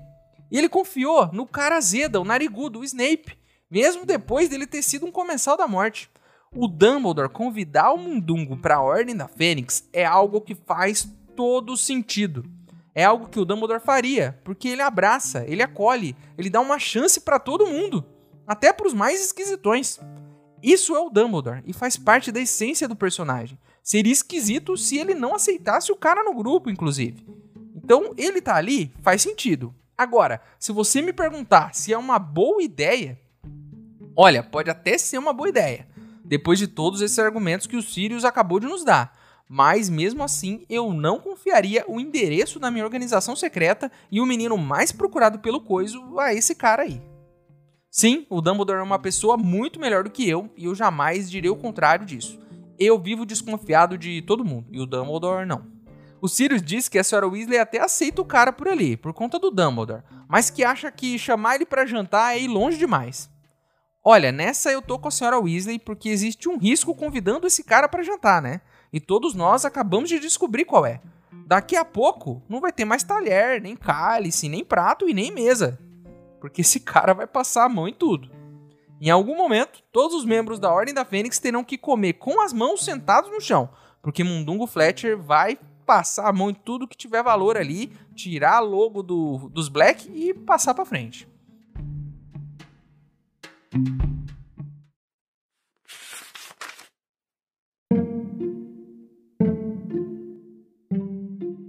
E 0.51 0.59
ele 0.59 0.69
confiou 0.69 1.31
no 1.33 1.47
cara 1.47 1.77
azeda, 1.77 2.21
o 2.21 2.25
narigudo, 2.25 2.81
o 2.81 2.85
Snape, 2.85 3.39
mesmo 3.71 4.05
depois 4.05 4.49
dele 4.49 4.67
ter 4.67 4.83
sido 4.83 5.07
um 5.07 5.13
comensal 5.13 5.57
da 5.57 5.69
morte. 5.69 6.11
O 6.53 6.67
Dumbledore 6.67 7.29
convidar 7.29 7.93
o 7.93 7.99
Mundungo 7.99 8.57
para 8.57 8.79
a 8.79 8.83
Ordem 8.83 9.15
da 9.15 9.29
Fênix 9.29 9.89
é 9.93 10.05
algo 10.05 10.41
que 10.41 10.57
faz 10.57 11.09
todo 11.37 11.77
sentido. 11.77 12.58
É 12.99 13.05
algo 13.05 13.29
que 13.29 13.39
o 13.39 13.45
Dumbledore 13.45 13.79
faria, 13.79 14.41
porque 14.43 14.67
ele 14.67 14.83
abraça, 14.83 15.45
ele 15.47 15.63
acolhe, 15.63 16.17
ele 16.37 16.51
dá 16.51 16.61
uma 16.61 16.81
chance 16.81 17.21
para 17.21 17.39
todo 17.39 17.65
mundo, 17.65 18.05
até 18.45 18.73
para 18.73 18.89
os 18.89 18.93
mais 18.93 19.25
esquisitões. 19.25 20.01
Isso 20.61 20.97
é 20.97 20.99
o 20.99 21.09
Dumbledore 21.09 21.63
e 21.65 21.73
faz 21.73 21.97
parte 21.97 22.33
da 22.33 22.41
essência 22.41 22.89
do 22.89 22.97
personagem. 22.97 23.57
Seria 23.85 24.13
esquisito 24.13 24.77
se 24.77 24.99
ele 24.99 25.15
não 25.15 25.33
aceitasse 25.33 25.93
o 25.93 25.97
cara 25.97 26.25
no 26.25 26.35
grupo, 26.35 26.71
inclusive. 26.71 27.25
Então, 27.73 28.15
ele 28.17 28.41
tá 28.41 28.57
ali, 28.57 28.93
faz 29.01 29.23
sentido. 29.23 29.73
Agora, 29.97 30.41
se 30.59 30.73
você 30.73 31.01
me 31.01 31.13
perguntar 31.13 31.77
se 31.77 31.93
é 31.93 31.97
uma 31.97 32.19
boa 32.19 32.61
ideia, 32.65 33.17
olha, 34.17 34.43
pode 34.43 34.71
até 34.71 34.99
ser 34.99 35.19
uma 35.19 35.33
boa 35.33 35.49
ideia, 35.49 35.87
depois 36.25 36.59
de 36.59 36.67
todos 36.67 37.01
esses 37.01 37.21
argumentos 37.21 37.69
que 37.69 37.77
o 37.77 37.83
Sirius 37.83 38.25
acabou 38.25 38.59
de 38.59 38.67
nos 38.67 38.85
dar. 38.85 39.17
Mas 39.49 39.89
mesmo 39.89 40.23
assim, 40.23 40.67
eu 40.69 40.93
não 40.93 41.19
confiaria 41.19 41.85
o 41.89 41.99
endereço 41.99 42.61
da 42.61 42.71
minha 42.71 42.85
organização 42.85 43.35
secreta 43.35 43.91
e 44.11 44.21
o 44.21 44.27
menino 44.27 44.59
mais 44.59 44.93
procurado 44.93 45.39
pelo 45.39 45.61
coiso 45.61 46.19
a 46.19 46.35
esse 46.35 46.55
cara 46.55 46.83
aí. 46.83 47.01
Sim, 47.91 48.27
o 48.29 48.43
Dumbledore 48.43 48.81
é 48.81 48.83
uma 48.83 48.99
pessoa 48.99 49.39
muito 49.39 49.81
melhor 49.81 50.05
do 50.05 50.11
que 50.11 50.29
eu 50.29 50.51
e 50.55 50.67
eu 50.67 50.75
jamais 50.75 51.31
direi 51.31 51.51
o 51.51 51.57
contrário 51.57 52.05
disso. 52.05 52.39
Eu 52.79 52.99
vivo 52.99 53.25
desconfiado 53.25 53.97
de 53.97 54.21
todo 54.23 54.45
mundo 54.45 54.67
e 54.71 54.79
o 54.79 54.87
Dumbledore 54.87 55.47
não. 55.47 55.67
O 56.21 56.29
Sirius 56.29 56.63
diz 56.63 56.89
que 56.89 56.99
a 56.99 57.05
senhora 57.05 57.29
Weasley 57.29 57.59
até 57.59 57.81
aceita 57.81 58.21
o 58.21 58.27
cara 58.27 58.53
por 58.53 58.69
ali, 58.69 58.97
por 58.97 59.15
conta 59.15 59.39
do 59.39 59.51
Dumbledore, 59.51 60.03
mas 60.29 60.51
que 60.51 60.63
acha 60.63 60.91
que 60.93 61.19
chamar 61.19 61.55
ele 61.55 61.65
para 61.65 61.87
jantar 61.87 62.37
é 62.37 62.41
ir 62.41 62.49
longe 62.49 62.77
demais. 62.77 63.31
Olha, 64.05 64.31
nessa 64.31 64.71
eu 64.71 64.83
tô 64.83 64.99
com 64.99 65.09
a 65.09 65.11
senhora 65.11 65.39
Weasley 65.39 65.79
porque 65.79 66.09
existe 66.09 66.49
um 66.49 66.59
risco 66.59 66.95
convidando 66.95 67.47
esse 67.47 67.63
cara 67.65 67.89
para 67.89 68.03
jantar, 68.03 68.43
né? 68.43 68.61
E 68.93 69.01
todos 69.01 69.35
nós 69.35 69.65
acabamos 69.65 70.09
de 70.09 70.19
descobrir 70.19 70.65
qual 70.65 70.87
é. 70.87 71.01
Daqui 71.47 71.77
a 71.77 71.85
pouco 71.85 72.43
não 72.49 72.61
vai 72.61 72.73
ter 72.73 72.85
mais 72.85 73.03
talher, 73.03 73.61
nem 73.61 73.77
cálice, 73.77 74.49
nem 74.49 74.65
prato 74.65 75.09
e 75.09 75.15
nem 75.15 75.31
mesa 75.31 75.79
porque 76.41 76.61
esse 76.61 76.81
cara 76.81 77.13
vai 77.13 77.27
passar 77.27 77.65
a 77.65 77.69
mão 77.69 77.89
em 77.89 77.93
tudo. 77.93 78.31
Em 79.01 79.11
algum 79.11 79.37
momento, 79.37 79.83
todos 79.93 80.17
os 80.17 80.25
membros 80.25 80.59
da 80.59 80.73
Ordem 80.73 80.95
da 80.95 81.05
Fênix 81.05 81.39
terão 81.39 81.63
que 81.63 81.79
comer 81.79 82.15
com 82.15 82.41
as 82.41 82.53
mãos 82.53 82.85
sentados 82.85 83.31
no 83.31 83.41
chão, 83.41 83.69
porque 84.03 84.25
Mundungo 84.25 84.67
Fletcher 84.67 85.17
vai 85.17 85.59
passar 85.87 86.29
a 86.29 86.33
mão 86.33 86.51
em 86.51 86.55
tudo 86.55 86.89
que 86.89 86.97
tiver 86.97 87.23
valor 87.23 87.57
ali, 87.57 87.93
tirar 88.15 88.61
logo 88.61 89.03
do, 89.03 89.49
dos 89.51 89.69
Black 89.69 90.11
e 90.13 90.35
passar 90.35 90.75
para 90.75 90.85
frente. 90.85 91.29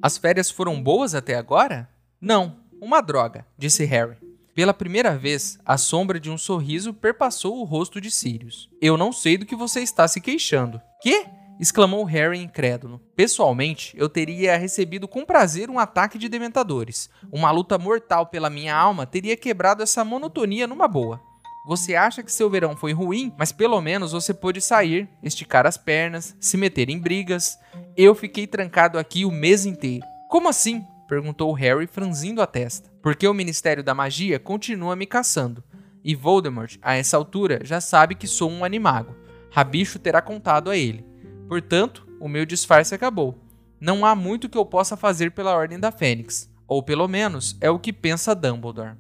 As 0.02 0.18
férias 0.18 0.50
foram 0.50 0.82
boas 0.82 1.14
até 1.14 1.36
agora? 1.36 1.90
Não, 2.22 2.58
uma 2.82 3.02
droga, 3.02 3.46
disse 3.58 3.84
Harry. 3.84 4.18
Pela 4.56 4.74
primeira 4.74 5.18
vez, 5.18 5.60
a 5.66 5.78
sombra 5.78 6.20
de 6.20 6.30
um 6.30 6.38
sorriso 6.38 6.94
perpassou 6.94 7.60
o 7.60 7.64
rosto 7.64 8.00
de 8.00 8.10
Sirius. 8.10 8.70
Eu 8.82 8.98
não 8.98 9.12
sei 9.12 9.38
do 9.38 9.46
que 9.46 9.56
você 9.56 9.82
está 9.82 10.08
se 10.08 10.22
queixando. 10.22 10.82
Que? 11.02 11.26
exclamou 11.60 12.06
Harry 12.06 12.40
incrédulo. 12.40 13.02
Pessoalmente, 13.16 13.94
eu 13.98 14.08
teria 14.08 14.58
recebido 14.58 15.08
com 15.08 15.26
prazer 15.26 15.70
um 15.70 15.78
ataque 15.78 16.18
de 16.18 16.30
dementadores. 16.30 17.10
Uma 17.32 17.52
luta 17.52 17.78
mortal 17.78 18.28
pela 18.28 18.50
minha 18.50 18.74
alma 18.74 19.06
teria 19.06 19.36
quebrado 19.36 19.84
essa 19.84 20.06
monotonia 20.06 20.66
numa 20.66 20.88
boa. 20.88 21.22
Você 21.70 21.94
acha 21.94 22.24
que 22.24 22.32
seu 22.32 22.50
verão 22.50 22.76
foi 22.76 22.94
ruim, 22.94 23.32
mas 23.38 23.52
pelo 23.52 23.80
menos 23.80 24.12
você 24.12 24.34
pôde 24.34 24.60
sair, 24.60 25.08
esticar 25.22 25.68
as 25.68 25.78
pernas, 25.78 26.36
se 26.40 26.58
meter 26.58 26.90
em 26.90 26.98
brigas. 26.98 27.60
Eu 27.96 28.16
fiquei 28.16 28.48
trancado 28.48 28.98
aqui 28.98 29.24
o 29.24 29.30
mês 29.30 29.68
inteiro. 29.68 30.04
Como 30.28 30.50
assim? 30.50 30.84
perguntou 31.08 31.54
Harry, 31.54 31.86
franzindo 31.86 32.42
a 32.42 32.48
testa. 32.48 32.90
Porque 33.04 33.28
o 33.28 33.36
Ministério 33.36 33.84
da 33.84 33.94
Magia 33.94 34.40
continua 34.40 34.96
me 34.96 35.06
caçando. 35.06 35.64
E 36.04 36.16
Voldemort, 36.16 36.76
a 36.82 36.96
essa 36.96 37.16
altura, 37.16 37.60
já 37.62 37.80
sabe 37.80 38.16
que 38.16 38.26
sou 38.26 38.50
um 38.50 38.66
animago. 38.66 39.16
Rabicho 39.52 40.00
terá 40.00 40.24
contado 40.24 40.72
a 40.72 40.76
ele. 40.76 41.06
Portanto, 41.48 42.08
o 42.20 42.28
meu 42.28 42.48
disfarce 42.48 42.96
acabou. 42.96 43.38
Não 43.80 44.04
há 44.04 44.16
muito 44.16 44.50
que 44.50 44.58
eu 44.58 44.66
possa 44.66 44.98
fazer 44.98 45.34
pela 45.34 45.56
Ordem 45.56 45.80
da 45.80 45.92
Fênix. 45.92 46.50
Ou 46.68 46.82
pelo 46.82 47.08
menos 47.08 47.56
é 47.62 47.70
o 47.70 47.78
que 47.78 47.94
pensa 47.94 48.34
Dumbledore. 48.34 48.98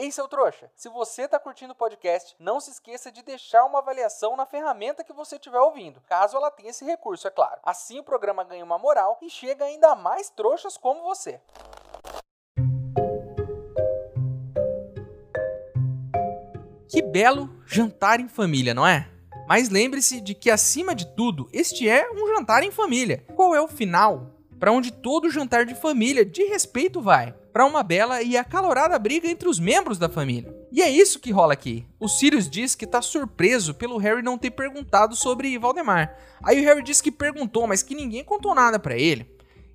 Ei, 0.00 0.12
seu 0.12 0.28
trouxa, 0.28 0.70
se 0.76 0.88
você 0.88 1.22
está 1.22 1.40
curtindo 1.40 1.72
o 1.72 1.76
podcast, 1.76 2.36
não 2.38 2.60
se 2.60 2.70
esqueça 2.70 3.10
de 3.10 3.20
deixar 3.20 3.64
uma 3.64 3.80
avaliação 3.80 4.36
na 4.36 4.46
ferramenta 4.46 5.02
que 5.02 5.12
você 5.12 5.34
estiver 5.34 5.58
ouvindo, 5.58 6.00
caso 6.08 6.36
ela 6.36 6.52
tenha 6.52 6.70
esse 6.70 6.84
recurso, 6.84 7.26
é 7.26 7.30
claro. 7.32 7.58
Assim 7.64 7.98
o 7.98 8.04
programa 8.04 8.44
ganha 8.44 8.62
uma 8.62 8.78
moral 8.78 9.18
e 9.20 9.28
chega 9.28 9.64
ainda 9.64 9.96
mais 9.96 10.30
trouxas 10.30 10.76
como 10.76 11.02
você. 11.02 11.40
Que 16.88 17.02
belo 17.02 17.50
jantar 17.66 18.20
em 18.20 18.28
família, 18.28 18.72
não 18.72 18.86
é? 18.86 19.10
Mas 19.48 19.68
lembre-se 19.68 20.20
de 20.20 20.32
que, 20.32 20.48
acima 20.48 20.94
de 20.94 21.06
tudo, 21.16 21.48
este 21.52 21.88
é 21.88 22.08
um 22.12 22.36
jantar 22.36 22.62
em 22.62 22.70
família. 22.70 23.26
Qual 23.34 23.52
é 23.52 23.60
o 23.60 23.66
final? 23.66 24.30
Para 24.60 24.70
onde 24.70 24.92
todo 24.92 25.28
jantar 25.28 25.66
de 25.66 25.74
família 25.74 26.24
de 26.24 26.44
respeito 26.44 27.00
vai? 27.00 27.34
Para 27.58 27.66
uma 27.66 27.82
bela 27.82 28.22
e 28.22 28.36
acalorada 28.36 28.96
briga 29.00 29.26
entre 29.26 29.48
os 29.48 29.58
membros 29.58 29.98
da 29.98 30.08
família. 30.08 30.54
E 30.70 30.80
é 30.80 30.88
isso 30.88 31.18
que 31.18 31.32
rola 31.32 31.54
aqui. 31.54 31.84
O 31.98 32.06
Sirius 32.06 32.48
diz 32.48 32.76
que 32.76 32.86
tá 32.86 33.02
surpreso 33.02 33.74
pelo 33.74 33.98
Harry 33.98 34.22
não 34.22 34.38
ter 34.38 34.52
perguntado 34.52 35.16
sobre 35.16 35.58
Valdemar. 35.58 36.16
Aí 36.40 36.60
o 36.60 36.62
Harry 36.62 36.84
diz 36.84 37.00
que 37.00 37.10
perguntou, 37.10 37.66
mas 37.66 37.82
que 37.82 37.96
ninguém 37.96 38.22
contou 38.22 38.54
nada 38.54 38.78
para 38.78 38.96
ele. 38.96 39.26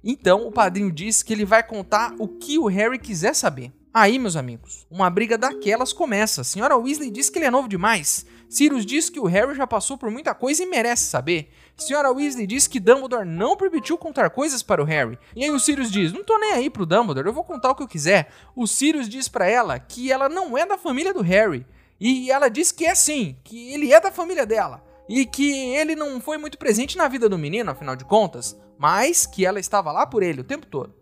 Então 0.02 0.48
o 0.48 0.52
padrinho 0.52 0.94
diz 0.94 1.22
que 1.22 1.34
ele 1.34 1.44
vai 1.44 1.62
contar 1.62 2.16
o 2.20 2.26
que 2.26 2.58
o 2.58 2.68
Harry 2.68 2.98
quiser 2.98 3.36
saber. 3.36 3.70
Aí, 3.94 4.18
meus 4.18 4.38
amigos, 4.38 4.88
uma 4.90 5.10
briga 5.10 5.38
daquelas 5.38 5.92
começa. 5.92 6.40
A 6.40 6.46
senhora 6.46 6.78
Weasley 6.78 7.12
diz 7.12 7.30
que 7.30 7.38
ele 7.38 7.48
é 7.48 7.52
novo 7.52 7.68
demais. 7.68 8.26
Sirius 8.54 8.86
diz 8.86 9.10
que 9.10 9.20
o 9.20 9.26
Harry 9.26 9.56
já 9.56 9.66
passou 9.66 9.98
por 9.98 10.12
muita 10.12 10.36
coisa 10.36 10.62
e 10.62 10.68
merece 10.68 11.06
saber. 11.06 11.52
Senhora 11.76 12.12
Weasley 12.12 12.46
diz 12.46 12.68
que 12.68 12.80
Dumbledore 12.80 13.26
não 13.26 13.58
permitiu 13.58 13.98
contar 13.98 14.30
coisas 14.30 14.62
para 14.62 14.80
o 14.80 14.86
Harry. 14.86 15.18
E 15.36 15.44
aí 15.44 15.50
o 15.50 15.60
Sirius 15.60 15.90
diz: 15.90 16.14
"Não 16.14 16.24
tô 16.24 16.38
nem 16.38 16.52
aí 16.52 16.70
pro 16.70 16.86
Dumbledore, 16.86 17.26
eu 17.26 17.34
vou 17.34 17.44
contar 17.44 17.72
o 17.72 17.76
que 17.76 17.82
eu 17.82 17.88
quiser". 17.88 18.30
O 18.56 18.68
Sirius 18.68 19.10
diz 19.10 19.28
para 19.28 19.48
ela 19.48 19.80
que 19.80 20.12
ela 20.12 20.30
não 20.30 20.56
é 20.56 20.68
da 20.68 20.78
família 20.78 21.12
do 21.12 21.24
Harry. 21.24 21.66
E 22.00 22.30
ela 22.30 22.48
diz 22.48 22.72
que 22.72 22.86
é 22.86 22.94
sim, 22.94 23.36
que 23.44 23.74
ele 23.74 23.92
é 23.92 24.00
da 24.00 24.12
família 24.12 24.46
dela. 24.46 24.84
E 25.10 25.26
que 25.26 25.74
ele 25.74 25.96
não 25.96 26.22
foi 26.22 26.38
muito 26.38 26.60
presente 26.60 26.96
na 26.96 27.08
vida 27.08 27.28
do 27.28 27.40
menino, 27.40 27.72
afinal 27.72 27.96
de 27.96 28.06
contas, 28.06 28.56
mas 28.78 29.26
que 29.26 29.48
ela 29.48 29.60
estava 29.60 29.92
lá 29.92 30.06
por 30.06 30.22
ele 30.22 30.42
o 30.42 30.46
tempo 30.46 30.68
todo. 30.68 30.94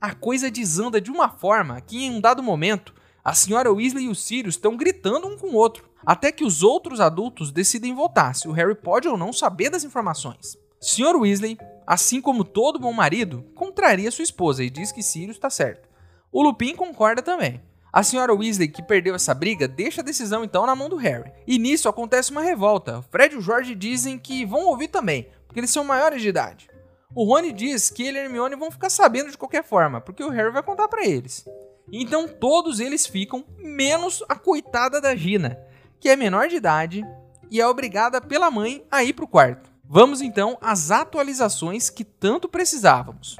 A 0.00 0.16
coisa 0.16 0.50
desanda 0.50 1.00
de 1.00 1.12
uma 1.12 1.28
forma 1.28 1.80
que, 1.80 2.04
em 2.04 2.10
um 2.10 2.20
dado 2.20 2.42
momento, 2.42 2.92
a 3.24 3.34
senhora 3.34 3.72
Weasley 3.72 4.06
e 4.06 4.08
o 4.08 4.16
Sirius 4.16 4.56
estão 4.56 4.76
gritando 4.76 5.28
um 5.28 5.36
com 5.36 5.48
o 5.48 5.54
outro, 5.54 5.87
até 6.04 6.32
que 6.32 6.44
os 6.44 6.62
outros 6.62 7.00
adultos 7.00 7.50
decidem 7.50 7.94
votar 7.94 8.34
se 8.34 8.48
o 8.48 8.52
Harry 8.52 8.74
pode 8.74 9.08
ou 9.08 9.16
não 9.16 9.32
saber 9.32 9.70
das 9.70 9.84
informações. 9.84 10.56
Sr. 10.80 11.16
Weasley, 11.16 11.58
assim 11.86 12.20
como 12.20 12.44
todo 12.44 12.78
bom 12.78 12.92
marido, 12.92 13.44
contraria 13.54 14.10
sua 14.10 14.22
esposa 14.22 14.62
e 14.62 14.70
diz 14.70 14.92
que 14.92 15.02
Sirius 15.02 15.36
está 15.36 15.50
certo. 15.50 15.88
O 16.30 16.42
Lupin 16.42 16.76
concorda 16.76 17.22
também. 17.22 17.60
A 17.92 18.02
senhora 18.02 18.34
Weasley, 18.34 18.68
que 18.68 18.82
perdeu 18.82 19.14
essa 19.14 19.34
briga, 19.34 19.66
deixa 19.66 20.02
a 20.02 20.04
decisão 20.04 20.44
então 20.44 20.66
na 20.66 20.76
mão 20.76 20.88
do 20.88 20.96
Harry. 20.96 21.32
E 21.46 21.58
nisso 21.58 21.88
acontece 21.88 22.30
uma 22.30 22.42
revolta. 22.42 23.02
Fred 23.10 23.34
e 23.34 23.38
o 23.38 23.42
George 23.42 23.74
dizem 23.74 24.18
que 24.18 24.44
vão 24.44 24.66
ouvir 24.66 24.88
também, 24.88 25.28
porque 25.46 25.58
eles 25.58 25.70
são 25.70 25.82
maiores 25.82 26.20
de 26.20 26.28
idade. 26.28 26.68
O 27.14 27.24
Rony 27.24 27.52
diz 27.52 27.88
que 27.88 28.02
ele 28.02 28.18
e 28.18 28.22
Hermione 28.22 28.54
vão 28.54 28.70
ficar 28.70 28.90
sabendo 28.90 29.30
de 29.30 29.38
qualquer 29.38 29.64
forma, 29.64 30.00
porque 30.00 30.22
o 30.22 30.28
Harry 30.28 30.52
vai 30.52 30.62
contar 30.62 30.86
para 30.86 31.06
eles. 31.06 31.44
Então 31.90 32.28
todos 32.28 32.78
eles 32.78 33.06
ficam, 33.06 33.44
menos 33.56 34.22
a 34.28 34.34
coitada 34.34 35.00
da 35.00 35.16
Gina, 35.16 35.58
que 36.00 36.08
é 36.08 36.16
menor 36.16 36.48
de 36.48 36.56
idade 36.56 37.04
e 37.50 37.60
é 37.60 37.66
obrigada 37.66 38.20
pela 38.20 38.50
mãe 38.50 38.84
a 38.90 39.02
ir 39.02 39.12
para 39.12 39.24
o 39.24 39.28
quarto. 39.28 39.70
Vamos 39.84 40.20
então 40.20 40.58
às 40.60 40.90
atualizações 40.90 41.88
que 41.88 42.04
tanto 42.04 42.48
precisávamos. 42.48 43.36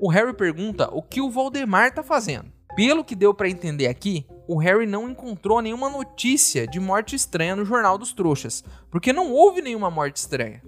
O 0.00 0.08
Harry 0.08 0.34
pergunta 0.34 0.88
o 0.92 1.00
que 1.00 1.20
o 1.20 1.30
Valdemar 1.30 1.88
está 1.88 2.02
fazendo. 2.02 2.50
Pelo 2.74 3.04
que 3.04 3.14
deu 3.14 3.32
para 3.32 3.48
entender 3.48 3.86
aqui, 3.86 4.26
o 4.48 4.56
Harry 4.56 4.86
não 4.86 5.08
encontrou 5.08 5.62
nenhuma 5.62 5.88
notícia 5.88 6.66
de 6.66 6.80
morte 6.80 7.14
estranha 7.14 7.54
no 7.54 7.64
Jornal 7.64 7.96
dos 7.96 8.12
Trouxas, 8.12 8.64
porque 8.90 9.12
não 9.12 9.30
houve 9.30 9.62
nenhuma 9.62 9.90
morte 9.90 10.16
estranha. 10.16 10.60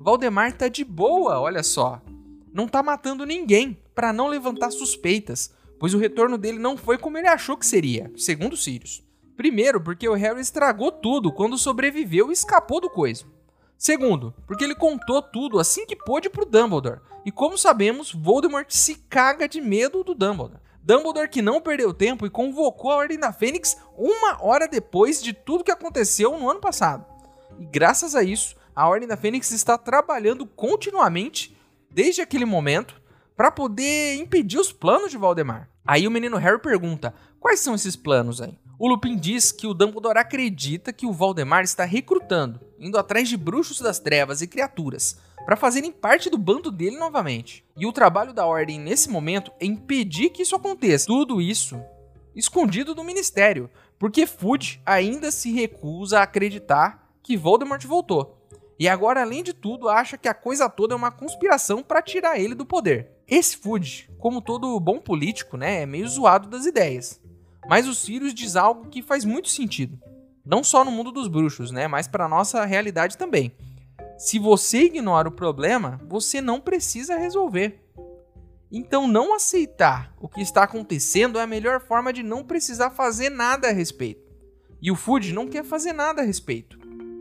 Valdemar 0.00 0.52
tá 0.52 0.66
de 0.66 0.84
boa, 0.84 1.38
olha 1.38 1.62
só. 1.62 2.02
Não 2.52 2.66
tá 2.66 2.82
matando 2.82 3.24
ninguém 3.24 3.78
para 3.94 4.12
não 4.12 4.28
levantar 4.28 4.70
suspeitas, 4.70 5.52
pois 5.78 5.94
o 5.94 5.98
retorno 5.98 6.36
dele 6.36 6.58
não 6.58 6.76
foi 6.76 6.98
como 6.98 7.18
ele 7.18 7.28
achou 7.28 7.56
que 7.56 7.66
seria, 7.66 8.10
segundo 8.16 8.56
Sirius. 8.56 9.05
Primeiro, 9.36 9.80
porque 9.80 10.08
o 10.08 10.14
Harry 10.14 10.40
estragou 10.40 10.90
tudo 10.90 11.32
quando 11.32 11.58
sobreviveu 11.58 12.30
e 12.30 12.32
escapou 12.32 12.80
do 12.80 12.88
coiso. 12.88 13.26
Segundo, 13.76 14.34
porque 14.46 14.64
ele 14.64 14.74
contou 14.74 15.20
tudo 15.20 15.58
assim 15.58 15.84
que 15.84 15.94
pôde 15.94 16.30
pro 16.30 16.46
Dumbledore. 16.46 17.00
E 17.24 17.30
como 17.30 17.58
sabemos, 17.58 18.12
Voldemort 18.12 18.70
se 18.70 18.94
caga 18.94 19.46
de 19.46 19.60
medo 19.60 20.02
do 20.02 20.14
Dumbledore. 20.14 20.60
Dumbledore 20.82 21.28
que 21.28 21.42
não 21.42 21.60
perdeu 21.60 21.92
tempo 21.92 22.24
e 22.24 22.30
convocou 22.30 22.90
a 22.90 22.96
Ordem 22.96 23.18
da 23.18 23.32
Fênix 23.32 23.76
uma 23.98 24.42
hora 24.42 24.66
depois 24.66 25.22
de 25.22 25.32
tudo 25.32 25.64
que 25.64 25.70
aconteceu 25.70 26.38
no 26.38 26.48
ano 26.48 26.60
passado. 26.60 27.04
E 27.58 27.66
graças 27.66 28.14
a 28.14 28.22
isso, 28.22 28.56
a 28.74 28.88
Ordem 28.88 29.08
da 29.08 29.16
Fênix 29.16 29.50
está 29.50 29.76
trabalhando 29.76 30.46
continuamente, 30.46 31.56
desde 31.90 32.22
aquele 32.22 32.44
momento, 32.44 33.02
para 33.36 33.50
poder 33.50 34.16
impedir 34.16 34.58
os 34.58 34.72
planos 34.72 35.10
de 35.10 35.18
Valdemar. 35.18 35.68
Aí 35.84 36.06
o 36.06 36.10
menino 36.10 36.36
Harry 36.36 36.60
pergunta: 36.60 37.12
quais 37.40 37.60
são 37.60 37.74
esses 37.74 37.96
planos 37.96 38.40
aí? 38.40 38.56
O 38.78 38.86
Lupin 38.86 39.16
diz 39.16 39.52
que 39.52 39.66
o 39.66 39.72
Dumbledore 39.72 40.18
acredita 40.18 40.92
que 40.92 41.06
o 41.06 41.12
Valdemar 41.12 41.64
está 41.64 41.84
recrutando, 41.84 42.60
indo 42.78 42.98
atrás 42.98 43.26
de 43.26 43.34
bruxos 43.34 43.80
das 43.80 43.98
trevas 43.98 44.42
e 44.42 44.46
criaturas, 44.46 45.18
para 45.46 45.56
fazerem 45.56 45.90
parte 45.90 46.28
do 46.28 46.36
bando 46.36 46.70
dele 46.70 46.98
novamente. 46.98 47.64
E 47.74 47.86
o 47.86 47.92
trabalho 47.92 48.34
da 48.34 48.44
Ordem 48.44 48.78
nesse 48.78 49.08
momento 49.08 49.50
é 49.58 49.64
impedir 49.64 50.28
que 50.28 50.42
isso 50.42 50.54
aconteça. 50.54 51.06
Tudo 51.06 51.40
isso 51.40 51.80
escondido 52.34 52.94
do 52.94 53.02
Ministério, 53.02 53.70
porque 53.98 54.26
Fudge 54.26 54.78
ainda 54.84 55.30
se 55.30 55.50
recusa 55.52 56.18
a 56.18 56.24
acreditar 56.24 57.10
que 57.22 57.34
Voldemort 57.34 57.82
voltou. 57.86 58.36
E 58.78 58.86
agora, 58.86 59.22
além 59.22 59.42
de 59.42 59.54
tudo, 59.54 59.88
acha 59.88 60.18
que 60.18 60.28
a 60.28 60.34
coisa 60.34 60.68
toda 60.68 60.92
é 60.92 60.96
uma 60.96 61.10
conspiração 61.10 61.82
para 61.82 62.02
tirar 62.02 62.38
ele 62.38 62.54
do 62.54 62.66
poder. 62.66 63.10
Esse 63.26 63.56
Fudge, 63.56 64.10
como 64.18 64.42
todo 64.42 64.78
bom 64.78 64.98
político, 64.98 65.56
né, 65.56 65.80
é 65.80 65.86
meio 65.86 66.06
zoado 66.06 66.46
das 66.46 66.66
ideias. 66.66 67.18
Mas 67.68 67.88
o 67.88 67.94
Sirius 67.94 68.34
diz 68.34 68.56
algo 68.56 68.88
que 68.88 69.02
faz 69.02 69.24
muito 69.24 69.48
sentido. 69.48 69.98
Não 70.44 70.62
só 70.62 70.84
no 70.84 70.90
mundo 70.90 71.10
dos 71.10 71.28
bruxos, 71.28 71.70
né, 71.70 71.88
mas 71.88 72.06
para 72.06 72.28
nossa 72.28 72.64
realidade 72.64 73.18
também. 73.18 73.52
Se 74.16 74.38
você 74.38 74.84
ignora 74.84 75.28
o 75.28 75.32
problema, 75.32 76.00
você 76.08 76.40
não 76.40 76.60
precisa 76.60 77.16
resolver. 77.16 77.82
Então, 78.70 79.06
não 79.06 79.34
aceitar 79.34 80.12
o 80.20 80.28
que 80.28 80.40
está 80.40 80.64
acontecendo 80.64 81.38
é 81.38 81.42
a 81.42 81.46
melhor 81.46 81.80
forma 81.80 82.12
de 82.12 82.22
não 82.22 82.42
precisar 82.42 82.90
fazer 82.90 83.30
nada 83.30 83.68
a 83.68 83.72
respeito. 83.72 84.26
E 84.80 84.90
o 84.90 84.96
Fudge 84.96 85.32
não 85.32 85.46
quer 85.46 85.64
fazer 85.64 85.92
nada 85.92 86.22
a 86.22 86.24
respeito. 86.24 86.78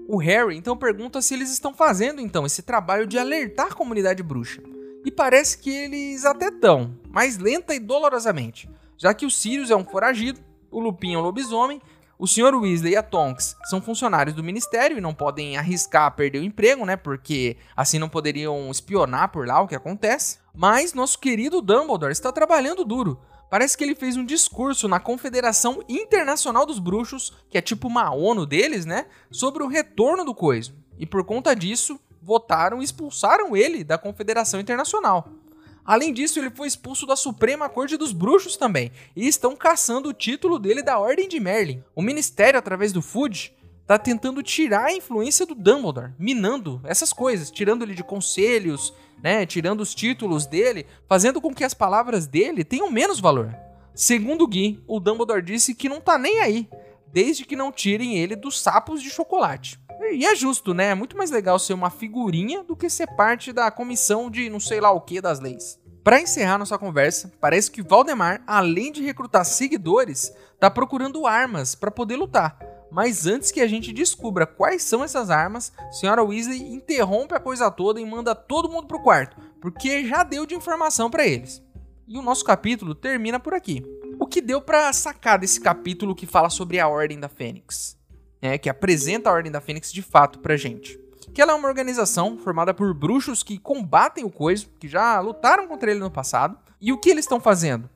O 0.07 0.17
Harry 0.17 0.55
então 0.55 0.77
pergunta 0.77 1.21
se 1.21 1.33
eles 1.33 1.51
estão 1.51 1.73
fazendo 1.73 2.21
então 2.21 2.45
esse 2.45 2.61
trabalho 2.61 3.07
de 3.07 3.17
alertar 3.17 3.67
a 3.67 3.75
comunidade 3.75 4.21
bruxa. 4.21 4.61
E 5.03 5.11
parece 5.11 5.57
que 5.57 5.69
eles 5.69 6.25
até 6.25 6.47
estão, 6.47 6.97
mas 7.09 7.37
lenta 7.37 7.73
e 7.75 7.79
dolorosamente, 7.79 8.69
já 8.97 9.13
que 9.13 9.25
o 9.25 9.31
Sirius 9.31 9.69
é 9.69 9.75
um 9.75 9.85
foragido, 9.85 10.39
o 10.71 10.79
Lupin 10.79 11.13
é 11.13 11.17
um 11.17 11.21
lobisomem, 11.21 11.81
o 12.17 12.27
Sr. 12.27 12.55
Weasley 12.55 12.93
e 12.93 12.95
a 12.97 13.03
Tonks 13.03 13.55
são 13.65 13.81
funcionários 13.81 14.35
do 14.35 14.43
ministério 14.43 14.97
e 14.97 15.01
não 15.01 15.13
podem 15.13 15.57
arriscar 15.57 16.15
perder 16.15 16.39
o 16.39 16.43
emprego, 16.43 16.85
né? 16.85 16.95
Porque 16.95 17.57
assim 17.75 17.99
não 17.99 18.07
poderiam 18.07 18.71
espionar 18.71 19.29
por 19.29 19.45
lá 19.45 19.61
o 19.61 19.67
que 19.67 19.75
acontece. 19.75 20.39
Mas 20.53 20.93
nosso 20.93 21.19
querido 21.19 21.61
Dumbledore 21.61 22.13
está 22.13 22.31
trabalhando 22.31 22.85
duro 22.85 23.19
Parece 23.49 23.77
que 23.77 23.83
ele 23.83 23.95
fez 23.95 24.17
um 24.17 24.25
discurso 24.25 24.87
na 24.87 24.99
Confederação 24.99 25.83
Internacional 25.87 26.65
dos 26.65 26.79
Bruxos, 26.79 27.31
que 27.49 27.57
é 27.57 27.61
tipo 27.61 27.87
uma 27.87 28.13
ONU 28.13 28.45
deles, 28.45 28.85
né? 28.85 29.05
Sobre 29.31 29.63
o 29.63 29.67
retorno 29.67 30.25
do 30.25 30.33
coiso. 30.33 30.75
E 30.97 31.05
por 31.05 31.23
conta 31.23 31.55
disso, 31.55 31.99
votaram 32.21 32.81
e 32.81 32.83
expulsaram 32.83 33.55
ele 33.55 33.83
da 33.83 33.97
Confederação 33.97 34.59
Internacional. 34.59 35.29
Além 35.85 36.11
disso, 36.11 36.39
ele 36.39 36.49
foi 36.49 36.67
expulso 36.67 37.05
da 37.05 37.15
Suprema 37.15 37.69
Corte 37.69 37.95
dos 37.95 38.11
Bruxos 38.11 38.57
também, 38.57 38.91
e 39.15 39.27
estão 39.27 39.55
caçando 39.55 40.09
o 40.09 40.13
título 40.13 40.57
dele 40.57 40.81
da 40.81 40.97
Ordem 40.97 41.27
de 41.27 41.39
Merlin. 41.39 41.83
O 41.95 42.01
Ministério, 42.01 42.57
através 42.57 42.91
do 42.91 43.03
Fudge, 43.03 43.53
está 43.83 43.99
tentando 43.99 44.41
tirar 44.41 44.85
a 44.85 44.95
influência 44.95 45.45
do 45.45 45.53
Dumbledore, 45.53 46.13
minando 46.17 46.81
essas 46.85 47.13
coisas, 47.13 47.51
tirando 47.51 47.83
ele 47.83 47.93
de 47.93 48.03
conselhos, 48.03 48.91
né, 49.21 49.45
tirando 49.45 49.81
os 49.81 49.93
títulos 49.93 50.47
dele, 50.47 50.87
fazendo 51.07 51.39
com 51.39 51.53
que 51.53 51.63
as 51.63 51.75
palavras 51.75 52.25
dele 52.25 52.63
tenham 52.63 52.89
menos 52.89 53.19
valor. 53.19 53.55
Segundo 53.93 54.47
Gui, 54.47 54.83
o 54.87 54.99
Dumbledore 54.99 55.43
disse 55.43 55.75
que 55.75 55.87
não 55.87 56.01
tá 56.01 56.17
nem 56.17 56.39
aí, 56.39 56.67
desde 57.13 57.45
que 57.45 57.55
não 57.55 57.71
tirem 57.71 58.17
ele 58.17 58.35
dos 58.35 58.59
sapos 58.59 59.03
de 59.03 59.09
chocolate. 59.11 59.79
E 60.11 60.25
é 60.25 60.35
justo, 60.35 60.73
né? 60.73 60.87
É 60.87 60.95
muito 60.95 61.17
mais 61.17 61.31
legal 61.31 61.57
ser 61.59 61.73
uma 61.73 61.89
figurinha 61.89 62.63
do 62.63 62.75
que 62.75 62.89
ser 62.89 63.07
parte 63.15 63.51
da 63.51 63.69
comissão 63.71 64.29
de 64.29 64.49
não 64.49 64.59
sei 64.59 64.79
lá 64.79 64.91
o 64.91 65.01
que 65.01 65.19
das 65.21 65.39
leis. 65.39 65.79
Para 66.03 66.21
encerrar 66.21 66.59
nossa 66.59 66.77
conversa, 66.77 67.33
parece 67.41 67.71
que 67.71 67.81
Valdemar, 67.81 68.43
além 68.45 68.91
de 68.91 69.03
recrutar 69.03 69.43
seguidores, 69.43 70.31
tá 70.59 70.69
procurando 70.69 71.25
armas 71.25 71.73
para 71.73 71.89
poder 71.89 72.15
lutar. 72.15 72.57
Mas 72.91 73.25
antes 73.25 73.51
que 73.51 73.59
a 73.59 73.67
gente 73.67 73.91
descubra 73.91 74.45
quais 74.45 74.83
são 74.83 75.03
essas 75.03 75.29
armas, 75.31 75.73
Senhora 75.91 76.23
Weasley 76.23 76.61
interrompe 76.73 77.33
a 77.33 77.39
coisa 77.39 77.71
toda 77.71 77.99
e 77.99 78.05
manda 78.05 78.35
todo 78.35 78.69
mundo 78.69 78.87
pro 78.87 79.01
quarto, 79.01 79.35
porque 79.59 80.05
já 80.05 80.23
deu 80.23 80.45
de 80.45 80.53
informação 80.53 81.09
para 81.09 81.25
eles. 81.25 81.61
E 82.07 82.19
o 82.19 82.21
nosso 82.21 82.45
capítulo 82.45 82.93
termina 82.93 83.39
por 83.39 83.55
aqui. 83.55 83.83
O 84.19 84.27
que 84.27 84.39
deu 84.39 84.61
para 84.61 84.93
sacar 84.93 85.39
desse 85.39 85.59
capítulo 85.59 86.13
que 86.13 86.27
fala 86.27 86.51
sobre 86.51 86.79
a 86.79 86.87
Ordem 86.87 87.19
da 87.19 87.27
Fênix? 87.27 87.97
É, 88.41 88.57
que 88.57 88.69
apresenta 88.69 89.29
a 89.29 89.33
Ordem 89.33 89.51
da 89.51 89.61
Fênix 89.61 89.91
de 89.91 90.01
fato 90.01 90.39
pra 90.39 90.57
gente. 90.57 90.99
Que 91.33 91.41
ela 91.41 91.53
é 91.53 91.55
uma 91.55 91.67
organização 91.67 92.37
formada 92.37 92.73
por 92.73 92.93
bruxos 92.93 93.43
que 93.43 93.57
combatem 93.57 94.23
o 94.23 94.29
Coiso, 94.29 94.69
que 94.79 94.87
já 94.87 95.19
lutaram 95.19 95.67
contra 95.67 95.89
ele 95.89 95.99
no 95.99 96.11
passado. 96.11 96.57
E 96.79 96.93
o 96.93 96.97
que 96.97 97.09
eles 97.09 97.25
estão 97.25 97.39
fazendo? 97.39 97.89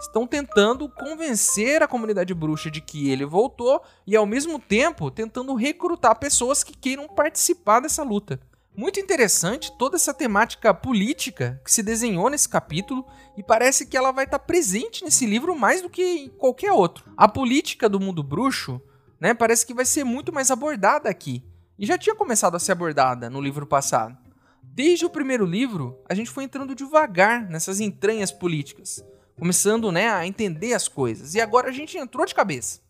estão 0.00 0.26
tentando 0.26 0.88
convencer 0.88 1.82
a 1.82 1.88
comunidade 1.88 2.32
bruxa 2.32 2.70
de 2.70 2.80
que 2.80 3.10
ele 3.10 3.24
voltou 3.24 3.82
e 4.06 4.16
ao 4.16 4.26
mesmo 4.26 4.58
tempo 4.58 5.10
tentando 5.10 5.54
recrutar 5.54 6.18
pessoas 6.18 6.62
que 6.62 6.76
queiram 6.76 7.08
participar 7.08 7.80
dessa 7.80 8.02
luta. 8.02 8.40
Muito 8.76 9.00
interessante 9.00 9.76
toda 9.76 9.96
essa 9.96 10.14
temática 10.14 10.72
política 10.72 11.60
que 11.64 11.72
se 11.72 11.82
desenhou 11.82 12.30
nesse 12.30 12.48
capítulo 12.48 13.04
e 13.36 13.42
parece 13.42 13.86
que 13.86 13.96
ela 13.96 14.12
vai 14.12 14.24
estar 14.24 14.38
presente 14.38 15.04
nesse 15.04 15.26
livro 15.26 15.56
mais 15.58 15.82
do 15.82 15.90
que 15.90 16.02
em 16.02 16.28
qualquer 16.28 16.70
outro. 16.70 17.04
A 17.16 17.26
política 17.26 17.88
do 17.88 17.98
mundo 17.98 18.22
bruxo, 18.22 18.80
né, 19.20 19.34
parece 19.34 19.66
que 19.66 19.74
vai 19.74 19.84
ser 19.84 20.04
muito 20.04 20.32
mais 20.32 20.50
abordada 20.50 21.08
aqui. 21.08 21.44
E 21.78 21.86
já 21.86 21.96
tinha 21.96 22.14
começado 22.14 22.56
a 22.56 22.58
ser 22.58 22.72
abordada 22.72 23.30
no 23.30 23.40
livro 23.40 23.66
passado. 23.66 24.16
Desde 24.62 25.04
o 25.04 25.10
primeiro 25.10 25.44
livro, 25.44 25.98
a 26.08 26.14
gente 26.14 26.30
foi 26.30 26.44
entrando 26.44 26.74
devagar 26.74 27.48
nessas 27.48 27.80
entranhas 27.80 28.30
políticas 28.30 29.04
começando 29.38 29.92
né, 29.92 30.08
a 30.08 30.26
entender 30.26 30.74
as 30.74 30.88
coisas. 30.88 31.34
E 31.34 31.40
agora 31.40 31.68
a 31.68 31.72
gente 31.72 31.96
entrou 31.96 32.26
de 32.26 32.34
cabeça. 32.34 32.80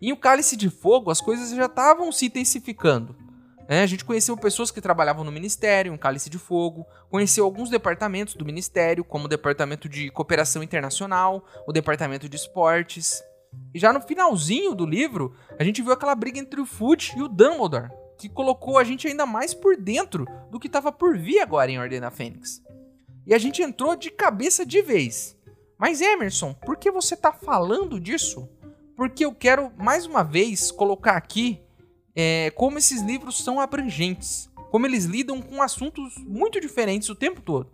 E 0.00 0.12
o 0.12 0.16
Cálice 0.16 0.56
de 0.56 0.68
Fogo, 0.68 1.10
as 1.10 1.20
coisas 1.20 1.50
já 1.50 1.64
estavam 1.64 2.12
se 2.12 2.26
intensificando. 2.26 3.16
É, 3.66 3.80
a 3.80 3.86
gente 3.86 4.04
conheceu 4.04 4.36
pessoas 4.36 4.70
que 4.70 4.80
trabalhavam 4.80 5.24
no 5.24 5.32
Ministério, 5.32 5.90
um 5.90 5.96
Cálice 5.96 6.28
de 6.28 6.38
Fogo, 6.38 6.86
conheceu 7.10 7.46
alguns 7.46 7.70
departamentos 7.70 8.34
do 8.34 8.44
Ministério, 8.44 9.02
como 9.02 9.24
o 9.24 9.28
Departamento 9.28 9.88
de 9.88 10.10
Cooperação 10.10 10.62
Internacional, 10.62 11.42
o 11.66 11.72
Departamento 11.72 12.28
de 12.28 12.36
Esportes. 12.36 13.24
E 13.74 13.78
já 13.78 13.92
no 13.92 14.00
finalzinho 14.00 14.74
do 14.74 14.86
livro, 14.86 15.34
a 15.58 15.64
gente 15.64 15.82
viu 15.82 15.92
aquela 15.92 16.14
briga 16.14 16.38
entre 16.38 16.60
o 16.60 16.66
Fudge 16.66 17.12
e 17.16 17.22
o 17.22 17.28
Dumbledore, 17.28 17.90
que 18.16 18.28
colocou 18.28 18.78
a 18.78 18.84
gente 18.84 19.08
ainda 19.08 19.26
mais 19.26 19.52
por 19.52 19.76
dentro 19.76 20.26
do 20.50 20.60
que 20.60 20.68
estava 20.68 20.92
por 20.92 21.18
vir 21.18 21.40
agora 21.40 21.70
em 21.70 21.78
Ordem 21.78 22.00
da 22.00 22.10
Fênix. 22.10 22.62
E 23.26 23.34
a 23.34 23.38
gente 23.38 23.62
entrou 23.62 23.96
de 23.96 24.10
cabeça 24.10 24.64
de 24.64 24.80
vez. 24.82 25.36
Mas 25.78 26.00
Emerson, 26.00 26.54
por 26.54 26.76
que 26.76 26.90
você 26.90 27.14
está 27.14 27.32
falando 27.32 27.98
disso? 27.98 28.48
Porque 28.96 29.24
eu 29.24 29.34
quero 29.34 29.72
mais 29.76 30.06
uma 30.06 30.22
vez 30.22 30.70
colocar 30.70 31.16
aqui 31.16 31.60
é, 32.14 32.50
como 32.50 32.78
esses 32.78 33.02
livros 33.02 33.42
são 33.42 33.58
abrangentes, 33.58 34.48
como 34.70 34.86
eles 34.86 35.04
lidam 35.04 35.42
com 35.42 35.60
assuntos 35.60 36.16
muito 36.18 36.60
diferentes 36.60 37.08
o 37.08 37.14
tempo 37.14 37.40
todo. 37.40 37.70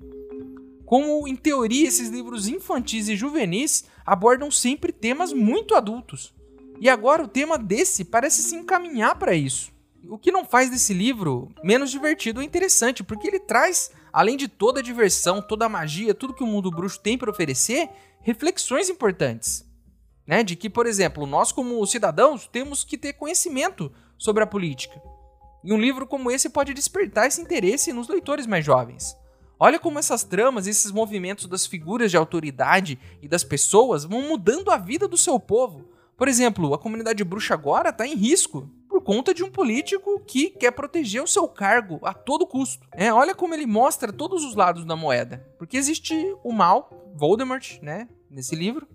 Como, 0.87 1.29
em 1.29 1.37
teoria, 1.37 1.87
esses 1.87 2.09
livros 2.09 2.49
infantis 2.49 3.09
e 3.09 3.15
juvenis 3.15 3.85
abordam 4.11 4.51
sempre 4.51 4.91
temas 4.91 5.33
muito 5.33 5.73
adultos. 5.73 6.35
E 6.81 6.89
agora 6.89 7.23
o 7.23 7.29
tema 7.29 7.57
desse 7.57 8.05
parece 8.05 8.43
se 8.43 8.57
encaminhar 8.57 9.15
para 9.15 9.37
isso. 9.37 9.71
O 10.09 10.19
que 10.19 10.33
não 10.33 10.45
faz 10.45 10.69
desse 10.69 10.93
livro 10.93 11.49
menos 11.63 11.93
divertido 11.93 12.41
ou 12.41 12.45
interessante, 12.45 13.05
porque 13.05 13.29
ele 13.29 13.39
traz 13.39 13.93
além 14.13 14.37
de 14.37 14.49
toda 14.49 14.81
a 14.81 14.83
diversão, 14.83 15.41
toda 15.41 15.67
a 15.67 15.69
magia, 15.69 16.13
tudo 16.13 16.35
que 16.35 16.43
o 16.43 16.47
mundo 16.47 16.73
bruxo 16.73 16.99
tem 16.99 17.17
para 17.17 17.31
oferecer, 17.31 17.89
reflexões 18.21 18.91
importantes. 18.91 19.65
Né? 20.27 20.43
De 20.43 20.57
que, 20.57 20.69
por 20.69 20.89
exemplo, 20.89 21.25
nós, 21.25 21.53
como 21.53 21.87
cidadãos, 21.87 22.49
temos 22.49 22.83
que 22.83 22.99
ter 22.99 23.13
conhecimento 23.13 23.93
sobre 24.19 24.43
a 24.43 24.47
política. 24.47 25.01
E 25.63 25.73
um 25.73 25.79
livro 25.79 26.05
como 26.05 26.33
esse 26.33 26.51
pode 26.51 26.75
despertar 26.75 27.29
esse 27.29 27.41
interesse 27.41 27.93
nos 27.93 28.09
leitores 28.09 28.49
mais 28.49 28.65
jovens. 28.65 29.17
Olha 29.63 29.79
como 29.79 29.99
essas 29.99 30.25
tramas, 30.25 30.67
esses 30.67 30.91
movimentos 30.91 31.45
das 31.45 31.67
figuras 31.67 32.11
de 32.11 32.17
autoridade 32.17 32.99
e 33.21 33.29
das 33.29 33.45
pessoas 33.45 34.05
vão 34.05 34.23
mudando 34.23 34.71
a 34.71 34.79
vida 34.79 35.07
do 35.07 35.19
seu 35.19 35.39
povo. 35.39 35.85
Por 36.17 36.29
exemplo, 36.29 36.73
a 36.73 36.79
comunidade 36.79 37.23
bruxa 37.23 37.53
agora 37.53 37.91
está 37.91 38.07
em 38.07 38.15
risco 38.15 38.71
por 38.89 39.03
conta 39.03 39.35
de 39.35 39.45
um 39.45 39.51
político 39.51 40.19
que 40.27 40.49
quer 40.49 40.71
proteger 40.71 41.23
o 41.23 41.27
seu 41.27 41.47
cargo 41.47 42.01
a 42.03 42.15
todo 42.15 42.47
custo. 42.47 42.87
É, 42.93 43.13
olha 43.13 43.35
como 43.35 43.53
ele 43.53 43.67
mostra 43.67 44.11
todos 44.11 44.45
os 44.45 44.55
lados 44.55 44.87
da 44.87 44.97
moeda. 44.97 45.47
Porque 45.59 45.77
existe 45.77 46.15
o 46.43 46.53
mal, 46.55 47.13
Voldemort, 47.15 47.79
né, 47.83 48.09
nesse 48.31 48.57
livro. 48.57 48.89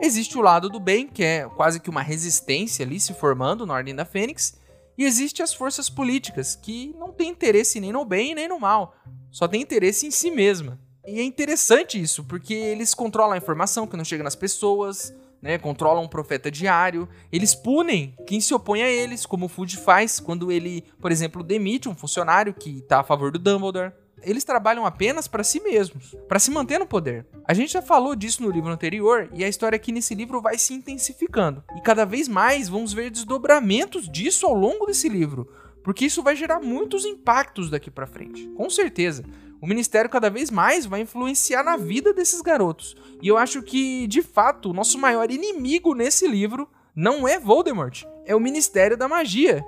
Existe 0.00 0.38
o 0.38 0.40
lado 0.40 0.68
do 0.68 0.78
bem, 0.78 1.08
que 1.08 1.24
é 1.24 1.48
quase 1.48 1.80
que 1.80 1.90
uma 1.90 2.00
resistência 2.00 2.86
ali 2.86 3.00
se 3.00 3.12
formando 3.12 3.66
na 3.66 3.74
Ordem 3.74 3.94
da 3.94 4.04
Fênix. 4.04 4.56
E 4.96 5.04
existe 5.04 5.42
as 5.42 5.52
forças 5.52 5.90
políticas, 5.90 6.54
que 6.54 6.94
não 6.96 7.12
têm 7.12 7.30
interesse 7.30 7.80
nem 7.80 7.90
no 7.90 8.04
bem 8.04 8.36
nem 8.36 8.46
no 8.46 8.60
mal, 8.60 8.94
só 9.32 9.48
tem 9.48 9.62
interesse 9.62 10.06
em 10.06 10.10
si 10.10 10.30
mesma. 10.30 10.78
E 11.04 11.18
é 11.18 11.24
interessante 11.24 12.00
isso, 12.00 12.22
porque 12.22 12.54
eles 12.54 12.94
controlam 12.94 13.32
a 13.32 13.38
informação 13.38 13.88
que 13.88 13.96
não 13.96 14.04
chega 14.04 14.22
nas 14.22 14.36
pessoas, 14.36 15.12
né, 15.40 15.58
controlam 15.58 16.04
o 16.04 16.08
profeta 16.08 16.48
diário, 16.48 17.08
eles 17.32 17.52
punem 17.52 18.14
quem 18.24 18.40
se 18.40 18.54
opõe 18.54 18.82
a 18.82 18.88
eles, 18.88 19.26
como 19.26 19.46
o 19.46 19.48
Fudge 19.48 19.76
faz 19.76 20.20
quando 20.20 20.52
ele, 20.52 20.84
por 21.00 21.10
exemplo, 21.10 21.42
demite 21.42 21.88
um 21.88 21.94
funcionário 21.96 22.54
que 22.54 22.78
está 22.78 23.00
a 23.00 23.04
favor 23.04 23.32
do 23.32 23.38
Dumbledore. 23.40 23.90
Eles 24.22 24.44
trabalham 24.44 24.86
apenas 24.86 25.26
para 25.26 25.42
si 25.42 25.60
mesmos, 25.60 26.14
para 26.28 26.38
se 26.38 26.48
manter 26.52 26.78
no 26.78 26.86
poder. 26.86 27.26
A 27.44 27.52
gente 27.52 27.72
já 27.72 27.82
falou 27.82 28.14
disso 28.14 28.40
no 28.40 28.50
livro 28.50 28.70
anterior 28.70 29.28
e 29.34 29.42
a 29.42 29.48
história 29.48 29.74
aqui 29.74 29.90
nesse 29.90 30.14
livro 30.14 30.40
vai 30.40 30.56
se 30.56 30.72
intensificando. 30.74 31.64
E 31.76 31.80
cada 31.80 32.04
vez 32.04 32.28
mais 32.28 32.68
vamos 32.68 32.92
ver 32.92 33.10
desdobramentos 33.10 34.08
disso 34.08 34.46
ao 34.46 34.54
longo 34.54 34.86
desse 34.86 35.08
livro, 35.08 35.48
porque 35.82 36.04
isso 36.04 36.22
vai 36.22 36.36
gerar 36.36 36.60
muitos 36.60 37.04
impactos 37.04 37.70
daqui 37.70 37.90
para 37.90 38.06
frente. 38.06 38.48
Com 38.56 38.68
certeza 38.70 39.24
o 39.62 39.66
ministério 39.66 40.10
cada 40.10 40.28
vez 40.28 40.50
mais 40.50 40.86
vai 40.86 41.02
influenciar 41.02 41.62
na 41.62 41.76
vida 41.76 42.12
desses 42.12 42.40
garotos. 42.40 42.96
E 43.22 43.28
eu 43.28 43.38
acho 43.38 43.62
que, 43.62 44.08
de 44.08 44.20
fato, 44.20 44.70
o 44.70 44.72
nosso 44.72 44.98
maior 44.98 45.30
inimigo 45.30 45.94
nesse 45.94 46.26
livro 46.26 46.68
não 46.96 47.28
é 47.28 47.38
Voldemort, 47.38 48.02
é 48.26 48.34
o 48.34 48.40
Ministério 48.40 48.96
da 48.96 49.06
Magia. 49.06 49.64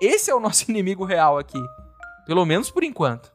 Esse 0.00 0.32
é 0.32 0.34
o 0.34 0.40
nosso 0.40 0.64
inimigo 0.68 1.04
real 1.04 1.38
aqui. 1.38 1.60
Pelo 2.26 2.44
menos 2.44 2.72
por 2.72 2.82
enquanto. 2.82 3.32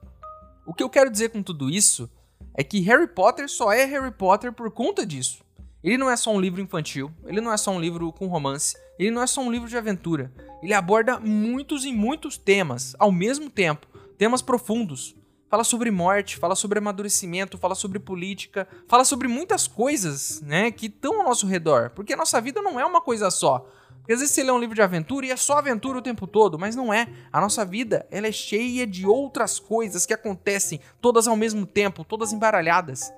O 0.65 0.73
que 0.73 0.83
eu 0.83 0.89
quero 0.89 1.09
dizer 1.09 1.29
com 1.29 1.41
tudo 1.41 1.69
isso 1.69 2.11
é 2.57 2.61
que 2.61 2.81
Harry 2.81 3.07
Potter 3.07 3.49
só 3.49 3.71
é 3.71 3.85
Harry 3.85 4.11
Potter 4.11 4.51
por 4.51 4.69
conta 4.69 5.05
disso. 5.05 5.41
Ele 5.81 5.97
não 5.97 6.09
é 6.09 6.17
só 6.17 6.31
um 6.31 6.41
livro 6.41 6.59
infantil, 6.59 7.09
ele 7.25 7.39
não 7.39 7.53
é 7.53 7.57
só 7.57 7.71
um 7.71 7.79
livro 7.79 8.11
com 8.11 8.27
romance, 8.27 8.75
ele 8.99 9.11
não 9.11 9.23
é 9.23 9.27
só 9.27 9.41
um 9.41 9.49
livro 9.49 9.69
de 9.69 9.77
aventura. 9.77 10.29
Ele 10.61 10.73
aborda 10.73 11.19
muitos 11.19 11.85
e 11.85 11.91
muitos 11.91 12.37
temas 12.37 12.95
ao 12.99 13.11
mesmo 13.11 13.49
tempo, 13.49 13.87
temas 14.17 14.41
profundos, 14.41 15.15
fala 15.49 15.63
sobre 15.63 15.91
morte, 15.91 16.37
fala 16.37 16.55
sobre 16.55 16.79
amadurecimento, 16.79 17.57
fala 17.57 17.75
sobre 17.75 17.99
política, 17.99 18.67
fala 18.87 19.03
sobre 19.03 19.27
muitas 19.27 19.67
coisas, 19.67 20.39
né, 20.41 20.71
que 20.71 20.85
estão 20.85 21.19
ao 21.19 21.27
nosso 21.27 21.45
redor. 21.45 21.89
Porque 21.89 22.13
a 22.13 22.17
nossa 22.17 22.39
vida 22.39 22.61
não 22.61 22.79
é 22.79 22.85
uma 22.85 23.01
coisa 23.01 23.29
só. 23.29 23.67
Porque 23.97 24.13
às 24.13 24.19
vezes 24.19 24.33
você 24.33 24.43
lê 24.43 24.51
um 24.51 24.59
livro 24.59 24.75
de 24.75 24.81
aventura 24.81 25.25
e 25.25 25.31
é 25.31 25.35
só 25.35 25.57
aventura 25.57 25.97
o 25.97 26.01
tempo 26.01 26.25
todo, 26.25 26.57
mas 26.57 26.75
não 26.75 26.93
é. 26.93 27.07
A 27.33 27.41
nossa 27.41 27.65
vida, 27.65 28.07
ela 28.09 28.27
é 28.27 28.31
cheia 28.31 28.87
de 28.87 29.05
outras 29.05 29.59
coisas 29.59 30.05
que 30.05 30.13
acontecem, 30.13 30.79
todas 31.01 31.27
ao 31.27 31.35
mesmo 31.35 31.65
tempo, 31.65 32.05
todas 32.05 32.31
embaralhadas. 32.31 33.11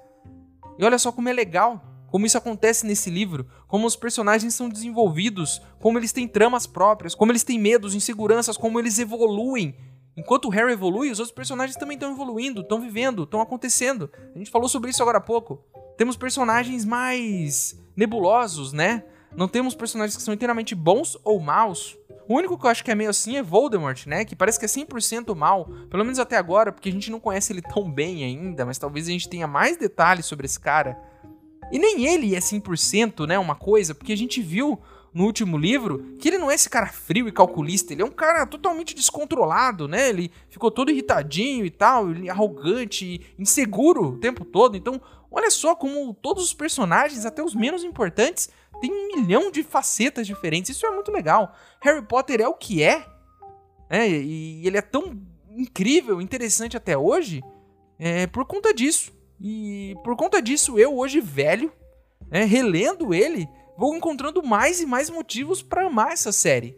E 0.79 0.84
olha 0.84 0.97
só 0.97 1.12
como 1.12 1.29
é 1.29 1.34
legal 1.34 1.93
como 2.13 2.27
isso 2.27 2.38
acontece 2.38 2.86
nesse 2.86 3.10
livro, 3.10 3.47
como 3.73 3.88
os 3.88 3.95
personagens 3.95 4.53
são 4.53 4.69
desenvolvidos, 4.69 5.59
como 5.79 5.97
eles 5.97 6.12
têm 6.12 6.27
tramas 6.27 6.67
próprias, 6.67 7.15
como 7.15 7.31
eles 7.31 7.43
têm 7.43 7.57
medos, 7.57 7.95
inseguranças, 7.95 8.55
como 8.55 8.77
eles 8.77 8.99
evoluem 8.99 9.75
Enquanto 10.15 10.45
o 10.45 10.49
Harry 10.49 10.73
evolui, 10.73 11.09
os 11.09 11.17
outros 11.17 11.33
personagens 11.33 11.75
também 11.75 11.95
estão 11.95 12.12
evoluindo, 12.12 12.62
estão 12.62 12.79
vivendo, 12.79 13.23
estão 13.23 13.41
acontecendo. 13.41 14.12
A 14.36 14.38
gente 14.38 14.51
falou 14.51 14.69
sobre 14.69 14.91
isso 14.91 15.01
agora 15.01 15.17
há 15.17 15.21
pouco. 15.21 15.59
Temos 15.97 16.15
personagens 16.15 16.86
mais 16.86 17.75
nebulosos, 17.95 18.73
né? 18.73 19.03
Não 19.36 19.47
temos 19.47 19.73
personagens 19.73 20.15
que 20.15 20.21
são 20.21 20.36
inteiramente 20.36 20.75
bons 20.75 21.17
ou 21.23 21.39
maus. 21.39 21.97
O 22.29 22.36
único 22.36 22.59
que 22.59 22.65
eu 22.67 22.69
acho 22.69 22.83
que 22.83 22.91
é 22.91 22.95
meio 22.95 23.09
assim 23.09 23.38
é 23.38 23.41
Voldemort, 23.41 24.05
né? 24.05 24.23
Que 24.23 24.36
parece 24.36 24.59
que 24.59 24.65
é 24.65 24.67
100% 24.67 25.36
mal, 25.36 25.65
pelo 25.89 26.03
menos 26.03 26.19
até 26.19 26.38
agora, 26.38 26.71
porque 26.71 26.89
a 26.89 26.91
gente 26.91 27.09
não 27.09 27.19
conhece 27.19 27.51
ele 27.51 27.63
tão 27.63 27.91
bem 27.91 28.23
ainda, 28.23 28.67
mas 28.67 28.77
talvez 28.77 29.07
a 29.07 29.12
gente 29.12 29.27
tenha 29.27 29.47
mais 29.47 29.77
detalhes 29.77 30.27
sobre 30.27 30.45
esse 30.45 30.59
cara. 30.59 30.95
E 31.71 31.80
nem 31.80 32.06
ele 32.06 32.36
é 32.36 32.39
100%, 32.39 33.28
né? 33.28 33.39
Uma 33.39 33.56
coisa, 33.56 33.95
porque 33.95 34.13
a 34.13 34.17
gente 34.17 34.41
viu 34.41 34.80
no 35.13 35.26
último 35.26 35.58
livro, 35.58 36.15
que 36.19 36.28
ele 36.28 36.39
não 36.39 36.49
é 36.49 36.56
esse 36.56 36.69
cara 36.69 36.88
frio 36.88 37.28
e 37.28 37.32
calculista, 37.32 37.93
ele 37.93 38.02
é 38.02 38.06
um 38.06 38.12
cara 38.12 38.47
totalmente 38.47 38.95
descontrolado, 38.95 39.88
né? 39.88 40.10
Ele 40.10 40.32
ficou 40.49 40.71
todo 40.71 40.89
irritadinho 40.89 41.65
e 41.65 41.69
tal, 41.69 42.12
é 42.12 42.30
arrogante, 42.30 43.21
inseguro 43.38 44.06
o 44.06 44.17
tempo 44.17 44.43
todo. 44.43 44.76
Então, 44.76 44.99
olha 45.30 45.52
só 45.52 45.76
como 45.76 46.13
todos 46.15 46.43
os 46.43 46.54
personagens, 46.54 47.26
até 47.26 47.43
os 47.43 47.54
menos 47.54 47.84
importantes, 47.84 48.49
têm 48.82 48.91
um 48.91 49.15
milhão 49.15 49.52
de 49.52 49.62
facetas 49.62 50.26
diferentes. 50.26 50.76
Isso 50.76 50.86
é 50.86 50.91
muito 50.91 51.12
legal. 51.12 51.56
Harry 51.80 52.02
Potter 52.02 52.41
é 52.41 52.47
o 52.47 52.56
que 52.56 52.82
é, 52.82 53.06
né? 53.89 54.10
E 54.10 54.65
ele 54.65 54.78
é 54.78 54.82
tão 54.82 55.21
incrível, 55.52 56.19
interessante 56.19 56.76
até 56.76 56.97
hoje, 56.97 57.43
é 57.99 58.26
por 58.26 58.45
conta 58.45 58.73
disso. 58.73 59.13
E 59.45 59.97
por 60.06 60.15
conta 60.15 60.41
disso, 60.41 60.79
eu 60.79 60.97
hoje 60.97 61.19
velho, 61.19 61.69
né, 62.32 62.45
relendo 62.45 63.13
ele, 63.13 63.45
vou 63.77 63.93
encontrando 63.93 64.41
mais 64.41 64.79
e 64.79 64.86
mais 64.86 65.10
motivos 65.10 65.62
para 65.62 65.88
amar 65.88 66.13
essa 66.13 66.32
série. 66.32 66.77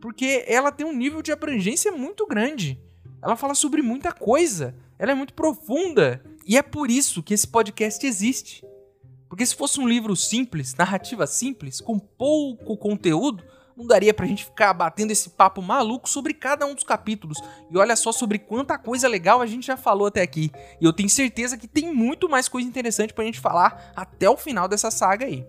Porque 0.00 0.42
ela 0.48 0.72
tem 0.72 0.86
um 0.86 0.96
nível 0.96 1.20
de 1.20 1.30
abrangência 1.30 1.92
muito 1.92 2.26
grande. 2.26 2.80
Ela 3.22 3.36
fala 3.36 3.54
sobre 3.54 3.82
muita 3.82 4.10
coisa. 4.10 4.74
Ela 4.98 5.12
é 5.12 5.14
muito 5.14 5.34
profunda. 5.34 6.24
E 6.46 6.56
é 6.56 6.62
por 6.62 6.90
isso 6.90 7.22
que 7.22 7.34
esse 7.34 7.46
podcast 7.46 8.04
existe. 8.06 8.64
Porque 9.28 9.44
se 9.44 9.54
fosse 9.54 9.78
um 9.78 9.86
livro 9.86 10.16
simples, 10.16 10.74
narrativa 10.74 11.26
simples, 11.26 11.78
com 11.78 11.98
pouco 11.98 12.74
conteúdo, 12.76 13.44
não 13.76 13.86
daria 13.86 14.12
pra 14.12 14.26
gente 14.26 14.44
ficar 14.44 14.72
batendo 14.72 15.10
esse 15.10 15.30
papo 15.30 15.62
maluco 15.62 16.08
sobre 16.08 16.34
cada 16.34 16.66
um 16.66 16.74
dos 16.74 16.84
capítulos. 16.84 17.38
E 17.70 17.76
olha 17.76 17.96
só 17.96 18.12
sobre 18.12 18.38
quanta 18.38 18.78
coisa 18.78 19.08
legal 19.08 19.40
a 19.40 19.46
gente 19.46 19.66
já 19.66 19.76
falou 19.76 20.06
até 20.06 20.22
aqui. 20.22 20.50
E 20.80 20.84
eu 20.84 20.92
tenho 20.92 21.08
certeza 21.08 21.56
que 21.56 21.68
tem 21.68 21.92
muito 21.92 22.28
mais 22.28 22.48
coisa 22.48 22.68
interessante 22.68 23.12
pra 23.12 23.24
gente 23.24 23.40
falar 23.40 23.92
até 23.96 24.28
o 24.28 24.36
final 24.36 24.68
dessa 24.68 24.90
saga 24.90 25.26
aí. 25.26 25.46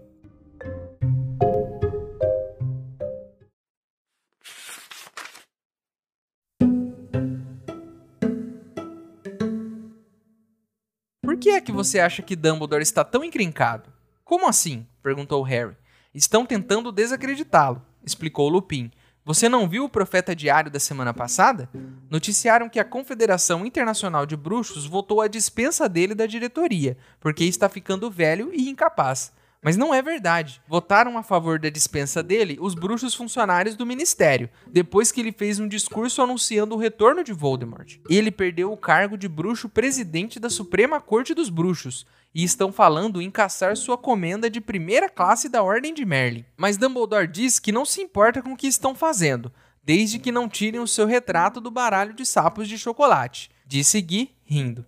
que 11.43 11.49
é 11.49 11.59
que 11.59 11.73
você 11.73 11.99
acha 11.99 12.21
que 12.21 12.37
Dumbledore 12.37 12.81
está 12.81 13.03
tão 13.03 13.21
encrencado? 13.21 13.91
Como 14.23 14.47
assim? 14.47 14.87
perguntou 15.01 15.43
Harry. 15.43 15.75
Estão 16.15 16.45
tentando 16.45 16.89
desacreditá-lo, 16.89 17.85
explicou 18.05 18.49
Lupin. 18.49 18.91
Você 19.25 19.47
não 19.47 19.69
viu 19.69 19.85
o 19.85 19.89
Profeta 19.89 20.35
Diário 20.35 20.69
da 20.69 20.79
semana 20.79 21.13
passada? 21.13 21.69
Noticiaram 22.09 22.67
que 22.67 22.79
a 22.79 22.83
Confederação 22.83 23.65
Internacional 23.65 24.25
de 24.25 24.35
Bruxos 24.35 24.85
votou 24.85 25.21
a 25.21 25.29
dispensa 25.29 25.87
dele 25.87 26.13
da 26.13 26.25
diretoria, 26.25 26.97
porque 27.21 27.45
está 27.45 27.69
ficando 27.69 28.11
velho 28.11 28.51
e 28.53 28.69
incapaz. 28.69 29.31
Mas 29.63 29.77
não 29.77 29.93
é 29.93 30.01
verdade. 30.01 30.61
Votaram 30.67 31.17
a 31.17 31.23
favor 31.23 31.57
da 31.57 31.69
dispensa 31.69 32.21
dele 32.21 32.57
os 32.59 32.75
bruxos 32.75 33.15
funcionários 33.15 33.77
do 33.77 33.85
ministério, 33.85 34.49
depois 34.67 35.09
que 35.09 35.21
ele 35.21 35.31
fez 35.31 35.57
um 35.57 35.69
discurso 35.69 36.21
anunciando 36.21 36.75
o 36.75 36.77
retorno 36.77 37.23
de 37.23 37.31
Voldemort. 37.31 37.95
Ele 38.09 38.29
perdeu 38.29 38.73
o 38.73 38.77
cargo 38.77 39.17
de 39.17 39.29
bruxo 39.29 39.69
presidente 39.69 40.37
da 40.37 40.49
Suprema 40.49 40.99
Corte 40.99 41.33
dos 41.33 41.49
Bruxos 41.49 42.05
e 42.33 42.43
estão 42.43 42.71
falando 42.71 43.21
em 43.21 43.29
caçar 43.29 43.77
sua 43.77 43.97
comenda 43.97 44.49
de 44.49 44.59
primeira 44.59 45.09
classe 45.09 45.47
da 45.47 45.61
Ordem 45.61 45.93
de 45.93 46.05
Merlin. 46.05 46.45
Mas 46.57 46.77
Dumbledore 46.77 47.27
diz 47.27 47.59
que 47.59 47.71
não 47.71 47.85
se 47.85 48.01
importa 48.01 48.41
com 48.41 48.53
o 48.53 48.57
que 48.57 48.67
estão 48.67 48.95
fazendo, 48.95 49.51
desde 49.83 50.19
que 50.19 50.31
não 50.31 50.49
tirem 50.49 50.79
o 50.79 50.87
seu 50.87 51.05
retrato 51.05 51.59
do 51.59 51.69
baralho 51.69 52.13
de 52.13 52.25
sapos 52.25 52.67
de 52.67 52.77
chocolate, 52.77 53.51
disse 53.65 54.01
Gui, 54.01 54.31
rindo. 54.43 54.85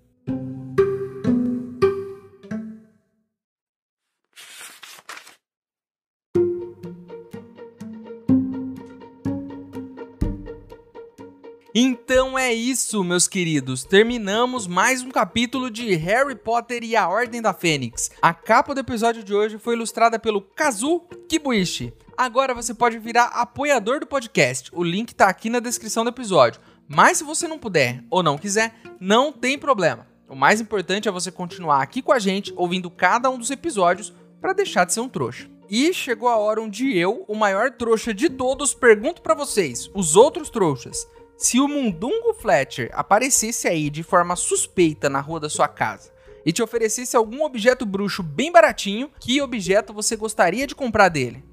Então 11.78 12.40
é 12.40 12.54
isso, 12.54 13.04
meus 13.04 13.28
queridos. 13.28 13.84
Terminamos 13.84 14.66
mais 14.66 15.02
um 15.02 15.12
capítulo 15.12 15.70
de 15.70 15.94
Harry 15.96 16.34
Potter 16.34 16.86
e 16.86 16.96
a 16.96 17.10
Ordem 17.10 17.42
da 17.42 17.54
Fênix. 17.54 18.12
A 18.22 18.34
capa 18.34 18.74
do 18.74 18.80
episódio 18.80 19.22
de 19.22 19.34
hoje 19.34 19.58
foi 19.58 19.74
ilustrada 19.76 20.18
pelo 20.18 20.40
Kazu 20.40 21.02
Kibuishi. 21.28 21.94
Agora 22.16 22.54
você 22.54 22.74
pode 22.74 22.98
virar 22.98 23.26
apoiador 23.26 24.00
do 24.00 24.08
podcast. 24.08 24.72
O 24.74 24.82
link 24.82 25.14
tá 25.14 25.28
aqui 25.28 25.50
na 25.50 25.60
descrição 25.60 26.06
do 26.06 26.12
episódio. 26.12 26.62
Mas 26.88 27.18
se 27.18 27.26
você 27.26 27.46
não 27.46 27.60
puder 27.60 28.06
ou 28.10 28.24
não 28.24 28.38
quiser, 28.38 28.74
não 28.98 29.34
tem 29.34 29.60
problema. 29.60 30.08
O 30.30 30.36
mais 30.36 30.62
importante 30.62 31.10
é 31.10 31.12
você 31.12 31.30
continuar 31.30 31.82
aqui 31.82 32.02
com 32.02 32.14
a 32.14 32.20
gente, 32.20 32.54
ouvindo 32.56 32.90
cada 32.90 33.30
um 33.30 33.38
dos 33.38 33.52
episódios 33.52 34.14
para 34.40 34.54
deixar 34.54 34.86
de 34.86 34.94
ser 34.94 35.02
um 35.02 35.10
trouxa. 35.10 35.50
E 35.70 35.92
chegou 35.94 36.30
a 36.30 36.38
hora 36.38 36.62
onde 36.62 36.98
eu, 36.98 37.26
o 37.28 37.36
maior 37.36 37.72
trouxa 37.72 38.14
de 38.14 38.30
todos, 38.30 38.74
pergunto 38.74 39.22
para 39.22 39.36
vocês, 39.36 39.90
os 39.94 40.16
outros 40.16 40.50
trouxas, 40.50 41.08
se 41.38 41.60
o 41.60 41.68
Mundungo 41.68 42.34
Fletcher 42.34 42.90
aparecesse 42.94 43.68
aí 43.68 43.90
de 43.90 44.04
forma 44.04 44.36
suspeita 44.36 45.10
na 45.10 45.20
rua 45.20 45.40
da 45.40 45.50
sua 45.50 45.68
casa 45.68 46.12
e 46.46 46.52
te 46.52 46.62
oferecesse 46.62 47.16
algum 47.16 47.44
objeto 47.44 47.86
bruxo 47.86 48.22
bem 48.22 48.52
baratinho, 48.52 49.10
que 49.20 49.42
objeto 49.42 49.94
você 49.94 50.16
gostaria 50.16 50.68
de 50.68 50.76
comprar 50.76 51.10
dele? 51.10 51.44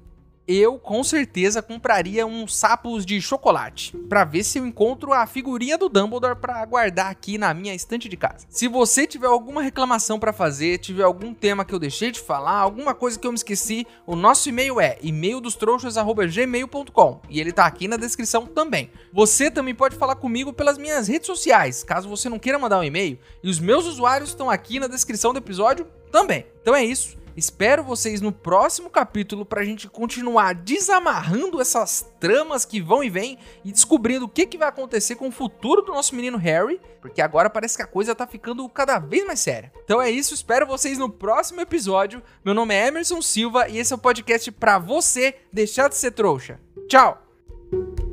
Eu 0.47 0.77
com 0.77 1.03
certeza 1.03 1.61
compraria 1.61 2.25
uns 2.25 2.55
sapos 2.55 3.05
de 3.05 3.21
chocolate 3.21 3.95
para 4.09 4.23
ver 4.23 4.43
se 4.43 4.59
eu 4.59 4.65
encontro 4.65 5.13
a 5.13 5.25
figurinha 5.25 5.77
do 5.77 5.87
Dumbledore 5.87 6.35
para 6.35 6.65
guardar 6.65 7.09
aqui 7.09 7.37
na 7.37 7.53
minha 7.53 7.73
estante 7.73 8.09
de 8.09 8.17
casa. 8.17 8.45
Se 8.49 8.67
você 8.67 9.07
tiver 9.07 9.27
alguma 9.27 9.61
reclamação 9.61 10.19
para 10.19 10.33
fazer, 10.33 10.79
tiver 10.79 11.03
algum 11.03 11.33
tema 11.33 11.63
que 11.63 11.73
eu 11.73 11.79
deixei 11.79 12.11
de 12.11 12.19
falar, 12.19 12.57
alguma 12.57 12.93
coisa 12.93 13.17
que 13.17 13.25
eu 13.25 13.31
me 13.31 13.37
esqueci, 13.37 13.87
o 14.05 14.15
nosso 14.15 14.49
e-mail 14.49 14.81
é 14.81 14.97
e-maildostrouxas@gmail.com 15.01 17.21
e 17.29 17.39
ele 17.39 17.51
tá 17.51 17.65
aqui 17.65 17.87
na 17.87 17.97
descrição 17.97 18.45
também. 18.45 18.91
Você 19.11 19.49
também 19.49 19.73
pode 19.73 19.95
falar 19.95 20.15
comigo 20.15 20.51
pelas 20.51 20.77
minhas 20.77 21.07
redes 21.07 21.27
sociais, 21.27 21.83
caso 21.83 22.09
você 22.09 22.27
não 22.27 22.39
queira 22.39 22.59
mandar 22.59 22.79
um 22.79 22.83
e-mail, 22.83 23.17
e 23.41 23.49
os 23.49 23.59
meus 23.59 23.85
usuários 23.85 24.29
estão 24.29 24.49
aqui 24.49 24.79
na 24.79 24.87
descrição 24.87 25.31
do 25.31 25.39
episódio 25.39 25.87
também. 26.11 26.45
Então 26.61 26.75
é 26.75 26.83
isso. 26.83 27.22
Espero 27.35 27.83
vocês 27.83 28.21
no 28.21 28.31
próximo 28.31 28.89
capítulo 28.89 29.45
pra 29.45 29.63
gente 29.63 29.87
continuar 29.87 30.53
desamarrando 30.53 31.61
essas 31.61 32.05
tramas 32.19 32.65
que 32.65 32.81
vão 32.81 33.03
e 33.03 33.09
vêm 33.09 33.37
e 33.63 33.71
descobrindo 33.71 34.25
o 34.25 34.29
que, 34.29 34.45
que 34.45 34.57
vai 34.57 34.67
acontecer 34.67 35.15
com 35.15 35.27
o 35.27 35.31
futuro 35.31 35.81
do 35.81 35.91
nosso 35.91 36.15
menino 36.15 36.37
Harry, 36.37 36.79
porque 37.01 37.21
agora 37.21 37.49
parece 37.49 37.77
que 37.77 37.83
a 37.83 37.87
coisa 37.87 38.15
tá 38.15 38.27
ficando 38.27 38.67
cada 38.69 38.99
vez 38.99 39.25
mais 39.25 39.39
séria. 39.39 39.71
Então 39.83 40.01
é 40.01 40.09
isso, 40.09 40.33
espero 40.33 40.67
vocês 40.67 40.97
no 40.97 41.09
próximo 41.09 41.61
episódio. 41.61 42.21
Meu 42.43 42.53
nome 42.53 42.73
é 42.73 42.87
Emerson 42.87 43.21
Silva 43.21 43.67
e 43.67 43.77
esse 43.77 43.93
é 43.93 43.95
o 43.95 43.99
podcast 43.99 44.51
pra 44.51 44.77
você 44.77 45.35
deixar 45.51 45.89
de 45.89 45.95
ser 45.95 46.11
trouxa. 46.11 46.59
Tchau! 46.87 48.12